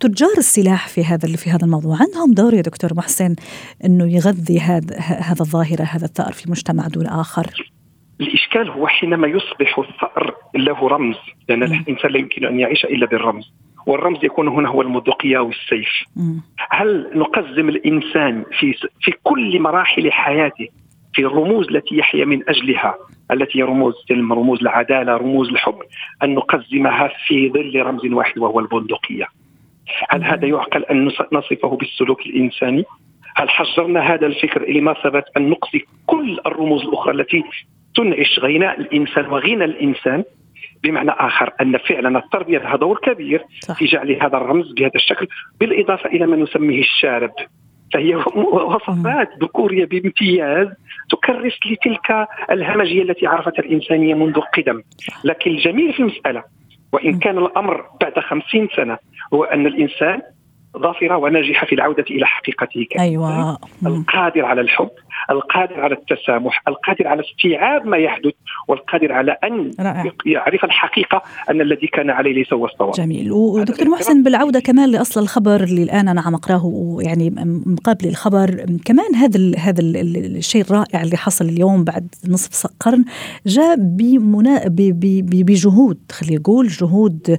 تجار 0.00 0.38
السلاح 0.38 0.88
في 0.88 1.04
هذا 1.04 1.36
في 1.36 1.50
هذا 1.50 1.64
الموضوع. 1.64 1.96
عندهم 2.00 2.34
دور 2.34 2.54
يا 2.54 2.62
دكتور 2.62 2.94
محسن 2.94 3.34
أنه 3.84 4.14
يغذي 4.14 4.60
هذا 4.60 4.96
هذا 4.98 5.40
الظاهرة 5.40 5.82
هذا 5.82 6.04
الثأر 6.04 6.32
في 6.32 6.50
مجتمع 6.50 6.86
دون 6.86 7.06
آخر؟ 7.06 7.46
الإشكال 8.20 8.70
هو 8.70 8.86
حينما 8.86 9.26
يصبح 9.28 9.78
الثأر 9.78 10.34
له 10.54 10.88
رمز 10.88 11.16
لأن 11.48 11.62
الإنسان 11.62 12.10
لا 12.10 12.18
يمكن 12.18 12.44
أن 12.46 12.60
يعيش 12.60 12.84
إلا 12.84 13.06
بالرمز 13.06 13.52
والرمز 13.86 14.24
يكون 14.24 14.48
هنا 14.48 14.68
هو 14.68 14.82
المدقية 14.82 15.38
والسيف. 15.38 16.04
هل 16.70 17.10
نقزم 17.14 17.68
الإنسان 17.68 18.44
في 18.58 18.74
في 19.00 19.12
كل 19.22 19.60
مراحل 19.60 20.12
حياته 20.12 20.68
في 21.14 21.22
الرموز 21.22 21.68
التي 21.68 21.96
يحيا 21.96 22.24
من 22.24 22.48
أجلها 22.48 22.94
التي 23.30 23.58
هي 23.58 23.62
رموز 23.62 23.94
سلم 24.08 24.32
رموز 24.32 24.60
العدالة 24.60 25.16
رموز 25.16 25.48
الحب 25.48 25.78
أن 26.22 26.34
نقزمها 26.34 27.10
في 27.26 27.50
ظل 27.50 27.82
رمز 27.82 28.06
واحد 28.06 28.38
وهو 28.38 28.60
البندقية؟ 28.60 29.26
هل 30.10 30.24
هذا 30.24 30.46
يعقل 30.46 30.84
أن 30.84 31.04
نصفه 31.32 31.76
بالسلوك 31.76 32.26
الإنساني؟ 32.26 32.84
هل 33.36 33.50
حجرنا 33.50 34.00
هذا 34.00 34.26
الفكر 34.26 34.70
لمثابة 34.70 35.24
أن 35.36 35.50
نقصي 35.50 35.84
كل 36.06 36.38
الرموز 36.46 36.82
الأخرى 36.82 37.14
التي 37.14 37.44
تنعش 37.98 38.38
غناء 38.38 38.80
الإنسان 38.80 39.26
وغنى 39.26 39.64
الإنسان 39.64 40.24
بمعنى 40.82 41.10
آخر 41.10 41.52
أن 41.60 41.78
فعلا 41.78 42.18
التربية 42.18 42.58
لها 42.58 42.76
دور 42.76 42.98
كبير 43.02 43.44
صح. 43.60 43.78
في 43.78 43.84
جعل 43.84 44.12
هذا 44.22 44.36
الرمز 44.36 44.72
بهذا 44.72 44.94
الشكل 44.94 45.28
بالإضافة 45.60 46.10
إلى 46.10 46.26
ما 46.26 46.36
نسميه 46.36 46.80
الشارب. 46.80 47.30
فهي 47.94 48.14
وصفات 48.74 49.28
ذكورية 49.42 49.84
بامتياز 49.84 50.68
تكرس 51.10 51.58
لتلك 51.66 52.28
الهمجية 52.50 53.02
التي 53.02 53.26
عرفتها 53.26 53.62
الإنسانية 53.62 54.14
منذ 54.14 54.36
القدم. 54.36 54.82
لكن 55.24 55.50
الجميل 55.50 55.92
في 55.92 56.00
المسألة 56.00 56.44
وإن 56.92 57.18
كان 57.18 57.38
الأمر 57.38 57.84
بعد 58.00 58.18
خمسين 58.18 58.68
سنة 58.76 58.98
هو 59.34 59.44
أن 59.44 59.66
الإنسان 59.66 60.22
ظافرة 60.78 61.16
وناجحة 61.16 61.66
في 61.66 61.74
العودة 61.74 62.04
إلى 62.10 62.26
حقيقته 62.26 62.86
أيوه. 62.98 63.58
القادر 63.86 64.44
على 64.44 64.60
الحب 64.60 64.90
القادر 65.30 65.80
على 65.80 65.94
التسامح 65.94 66.62
القادر 66.68 67.06
على 67.08 67.22
استيعاب 67.22 67.86
ما 67.86 67.96
يحدث 67.96 68.32
والقادر 68.68 69.12
على 69.12 69.36
أن 69.44 69.70
رائع. 69.80 70.12
يعرف 70.26 70.64
الحقيقة 70.64 71.22
أن 71.50 71.60
الذي 71.60 71.86
كان 71.86 72.10
عليه 72.10 72.32
ليس 72.32 72.52
هو 72.52 72.66
الصواب 72.66 72.92
جميل. 72.92 73.32
ودكتور 73.32 73.88
محسن 73.88 74.22
بالعودة 74.22 74.60
كمان 74.60 74.90
لأصل 74.90 75.20
الخبر 75.20 75.62
اللي 75.62 75.82
الآن 75.82 76.08
أنا 76.08 76.20
عم 76.20 76.34
أقراه 76.34 76.96
يعني 77.00 77.30
مقابل 77.66 78.08
الخبر 78.08 78.66
كمان 78.84 79.14
هذا 79.14 79.36
ال 79.38 79.58
هذا 79.58 79.80
ال 79.80 80.36
الشيء 80.36 80.62
الرائع 80.62 81.02
اللي 81.02 81.16
حصل 81.16 81.44
اليوم 81.44 81.84
بعد 81.84 82.14
نصف 82.28 82.66
قرن 82.80 83.04
جاء 83.46 83.76
بمنا 83.78 84.62
بجهود 84.68 85.98
خلينا 86.12 86.40
نقول 86.40 86.68
جهود 86.68 87.38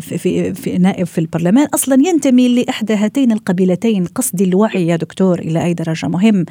في, 0.00 0.18
في, 0.18 0.54
في 0.54 0.78
نائب 0.78 1.06
في 1.06 1.18
البرلمان. 1.18 1.66
أصلا 1.74 1.94
ينتمي 2.06 2.62
لإحدى 2.62 2.94
هاتين 2.94 3.32
القبيلتين 3.32 4.04
قصدي 4.04 4.44
الوعي 4.44 4.86
يا 4.86 4.96
دكتور 4.96 5.38
إلى 5.38 5.64
أي 5.64 5.74
درجة 5.74 6.08
مهم. 6.08 6.44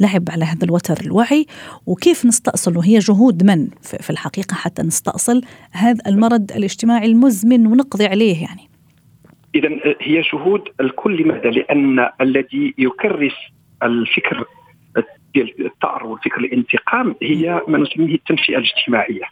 لعب 0.00 0.24
على 0.30 0.44
هذا 0.44 0.64
الوتر 0.64 0.94
الوعي 1.06 1.46
وكيف 1.86 2.26
نستأصل 2.26 2.76
وهي 2.76 2.98
جهود 2.98 3.44
من؟ 3.44 3.68
في 3.82 4.10
الحقيقة 4.10 4.54
حتى 4.54 4.82
نستأصل 4.82 5.40
هذا 5.72 5.98
المرض 6.06 6.52
الاجتماعي 6.56 7.06
المزمن 7.06 7.66
ونقضي 7.66 8.06
عليه 8.06 8.42
يعني. 8.42 8.68
إذا 9.54 9.68
هي 10.00 10.20
جهود 10.20 10.68
الكل 10.80 11.22
لماذا؟ 11.22 11.50
لأن 11.50 12.08
الذي 12.20 12.74
يكرس 12.78 13.34
الفكر 13.82 14.44
ديال 15.34 15.66
الثأر 15.66 16.06
والفكر 16.06 16.40
الانتقام 16.40 17.14
هي 17.22 17.62
ما 17.68 17.78
نسميه 17.78 18.14
التنشئة 18.14 18.56
الاجتماعية. 18.56 19.24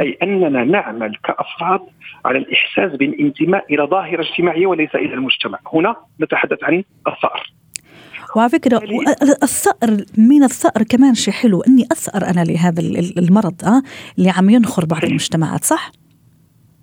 أي 0.00 0.18
أننا 0.22 0.64
نعمل 0.64 1.16
كأفراد 1.24 1.80
على 2.24 2.38
الإحساس 2.38 2.96
بالانتماء 2.96 3.74
إلى 3.74 3.82
ظاهرة 3.82 4.22
اجتماعية 4.22 4.66
وليس 4.66 4.94
إلى 4.94 5.14
المجتمع. 5.14 5.58
هنا 5.72 5.96
نتحدث 6.20 6.64
عن 6.64 6.84
الثأر. 7.08 7.52
وعلى 8.36 8.50
فكرة 8.50 8.80
الثأر 9.42 9.90
من 10.18 10.42
الثأر 10.42 10.82
كمان 10.82 11.14
شيء 11.14 11.34
حلو 11.34 11.60
إني 11.60 11.84
أثأر 11.92 12.30
أنا 12.30 12.44
لهذا 12.44 12.80
المرض 13.18 13.54
آه 13.64 13.82
اللي 14.18 14.30
عم 14.30 14.50
ينخر 14.50 14.84
بعض 14.84 15.04
المجتمعات 15.04 15.64
صح؟ 15.64 15.92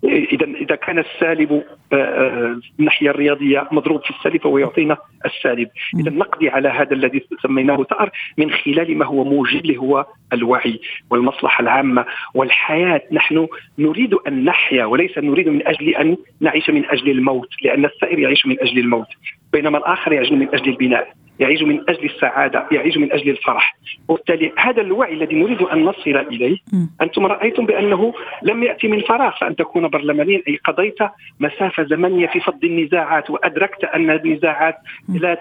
إذا 0.03 0.45
إذا 0.45 0.75
كان 0.75 0.99
السالب 0.99 1.63
آه، 1.93 2.60
الناحية 2.79 3.10
الرياضية 3.10 3.67
مضروب 3.71 4.01
في 4.01 4.10
السالب 4.10 4.41
فهو 4.41 4.57
يعطينا 4.57 4.97
السالب. 5.25 5.69
إذا 5.99 6.12
نقضي 6.12 6.49
على 6.49 6.69
هذا 6.69 6.93
الذي 6.93 7.21
سميناه 7.43 7.83
ثأر 7.83 8.12
من 8.38 8.51
خلال 8.51 8.97
ما 8.97 9.05
هو 9.05 9.23
موجب 9.23 9.62
اللي 9.62 9.77
هو 9.77 10.05
الوعي 10.33 10.79
والمصلحة 11.10 11.62
العامة 11.62 12.05
والحياة. 12.33 13.01
نحن 13.12 13.47
نريد 13.79 14.13
أن 14.13 14.45
نحيا 14.45 14.86
وليس 14.86 15.17
نريد 15.17 15.49
من 15.49 15.67
أجل 15.67 15.95
أن 15.95 16.17
نعيش 16.41 16.69
من 16.69 16.86
أجل 16.86 17.10
الموت 17.10 17.49
لأن 17.63 17.86
السائر 17.86 18.19
يعيش 18.19 18.45
من 18.45 18.60
أجل 18.60 18.79
الموت 18.79 19.07
بينما 19.53 19.77
الآخر 19.77 20.13
يعيش 20.13 20.31
من 20.31 20.47
أجل 20.53 20.69
البناء. 20.69 21.13
يعيش 21.39 21.62
من 21.62 21.89
أجل 21.89 22.06
السعادة 22.06 22.67
يعيش 22.71 22.97
من 22.97 23.12
أجل 23.12 23.30
الفرح. 23.30 23.78
وبالتالي 24.08 24.52
هذا 24.58 24.82
الوعي 24.82 25.13
الذي 25.13 25.36
نريد 25.36 25.62
أن 25.62 25.86
نصل 25.86 26.17
إليه 26.17 26.58
أنتم 27.02 27.26
رأيتم 27.26 27.65
بأنه 27.65 28.13
لم 28.43 28.63
يأتي 28.63 28.88
من 28.88 29.02
فراغ 29.02 29.32
فأن 29.41 29.56
تكون 29.56 29.88
برلمانيا 29.88 30.41
أي 30.47 30.60
قضيت 30.65 30.97
مسافة 31.39 31.84
زمنية 31.84 32.28
في 32.28 32.39
فض 32.39 32.63
النزاعات 32.63 33.30
وأدركت 33.30 33.84
أن 33.84 34.10
النزاعات 34.10 34.76
لا 35.10 35.34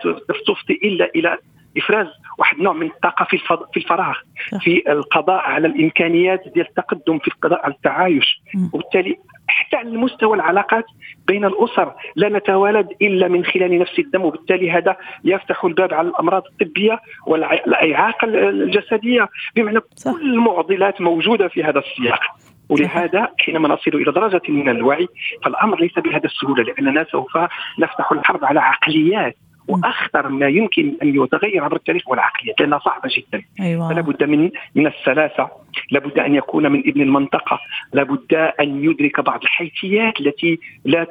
تفضي 0.46 0.74
إلا 0.84 1.10
إلى 1.14 1.38
إفراز 1.76 2.06
واحد 2.38 2.58
نوع 2.58 2.72
من 2.72 2.86
الطاقة 2.86 3.24
في 3.24 3.38
في 3.72 3.76
الفراغ 3.76 4.14
في 4.60 4.82
القضاء 4.92 5.40
على 5.40 5.66
الإمكانيات 5.66 6.42
ديال 6.54 6.66
التقدم 6.68 7.18
في 7.18 7.28
القضاء 7.28 7.60
على 7.64 7.74
التعايش. 7.74 8.40
وبالتالي 8.72 9.16
حتى 9.48 9.76
على 9.76 9.90
مستوى 9.90 10.36
العلاقات 10.36 10.84
بين 11.26 11.44
الأسر 11.44 11.92
لا 12.16 12.28
نتوالد 12.28 12.88
إلا 13.02 13.28
من 13.28 13.44
خلال 13.44 13.78
نفس 13.78 13.98
الدم 13.98 14.22
وبالتالي 14.22 14.70
هذا 14.70 14.96
يفتح 15.24 15.64
الباب 15.64 15.94
على 15.94 16.08
الأمراض 16.08 16.42
الطبية 16.46 17.00
والاعاقه 17.26 18.24
الجسدية. 18.28 19.28
بمعنى 19.56 19.80
صح. 19.96 20.12
كل 20.12 20.34
المعضلات 20.34 21.00
موجودة 21.00 21.48
في 21.48 21.64
هذا 21.64 21.78
السياق. 21.78 22.20
ولهذا 22.68 23.28
حينما 23.38 23.68
نصل 23.68 23.90
إلى 23.94 24.12
درجة 24.12 24.42
من 24.48 24.68
الوعي 24.68 25.08
فالأمر 25.44 25.80
ليس 25.80 25.98
بهذا 25.98 26.24
السهولة 26.26 26.62
لأننا 26.62 27.06
سوف 27.12 27.38
نفتح 27.78 28.12
الحرب 28.12 28.44
على 28.44 28.60
عقليات 28.60 29.36
وأخطر 29.68 30.28
ما 30.28 30.48
يمكن 30.48 30.96
أن 31.02 31.22
يتغير 31.22 31.64
عبر 31.64 31.76
التاريخ 31.76 32.08
هو 32.08 32.14
العقليات 32.14 32.60
لأنها 32.60 32.78
صعبة 32.78 33.08
جدا. 33.16 33.42
أيوة. 33.60 33.88
فلا 33.88 34.00
بد 34.00 34.24
من 34.24 34.50
من 34.74 34.86
السلاسة 34.86 35.48
لابد 35.90 36.18
أن 36.18 36.34
يكون 36.34 36.72
من 36.72 36.78
ابن 36.86 37.00
المنطقة. 37.00 37.58
لابد 37.92 38.34
أن 38.60 38.84
يدرك 38.84 39.20
بعض 39.20 39.40
الحيثيات 39.42 40.20
التي 40.20 40.58
لا 40.84 41.04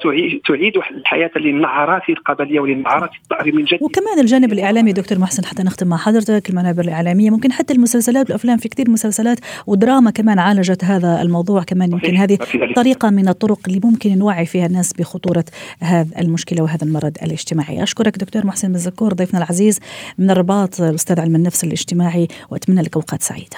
تعيد 0.48 0.78
الحياة 0.92 1.32
للنعرات 1.36 2.10
القبلية 2.10 2.60
وللنعرات 2.60 3.10
الطائر 3.24 3.56
من 3.56 3.64
جديد. 3.64 3.84
وكمان 3.84 4.20
الجانب 4.20 4.54
الإعلامي 4.54 4.94
دكتور 4.94 5.20
محسن 5.20 5.46
حتى 5.46 5.64
نختم 5.64 5.88
مع 5.88 5.98
حضرتك 5.98 6.50
المنابر 6.50 6.84
الإعلامية. 6.84 7.30
ممكن 7.30 7.52
حتى 7.52 7.74
المسلسلات 7.74 8.26
والأفلام 8.30 8.58
في 8.58 8.70
كثير 8.70 8.90
مسلسلات 8.90 9.40
ودراما 9.68 10.12
كمان 10.12 10.40
عالجت 10.40 10.84
هذا 10.84 11.22
الموضوع. 11.22 11.64
كمان 11.64 11.92
يمكن 11.92 12.16
هذه 12.16 12.38
طريقة 12.76 13.10
من 13.10 13.28
الطرق 13.28 13.60
اللي 13.68 13.82
ممكن 13.84 14.18
نوعي 14.18 14.46
فيها 14.46 14.66
الناس 14.66 14.94
بخطورة 14.94 15.46
هذا 15.80 16.22
المشكلة 16.22 16.64
وهذا 16.64 16.84
المرض 16.84 17.18
الاجتماعي. 17.24 17.84
أشكرك 17.84 18.18
دكتور 18.18 18.46
محسن 18.46 18.72
مزكور 18.72 19.14
ضيفنا 19.14 19.40
العزيز 19.40 19.80
من 20.18 20.32
الرباط 20.32 20.82
الأستاذ 20.82 21.20
علم 21.20 21.36
النفس 21.36 21.64
الاجتماعي 21.64 22.28
وأتمنى 22.52 22.82
لك 22.82 22.96
أوقات 22.96 23.22
سعيدة. 23.22 23.58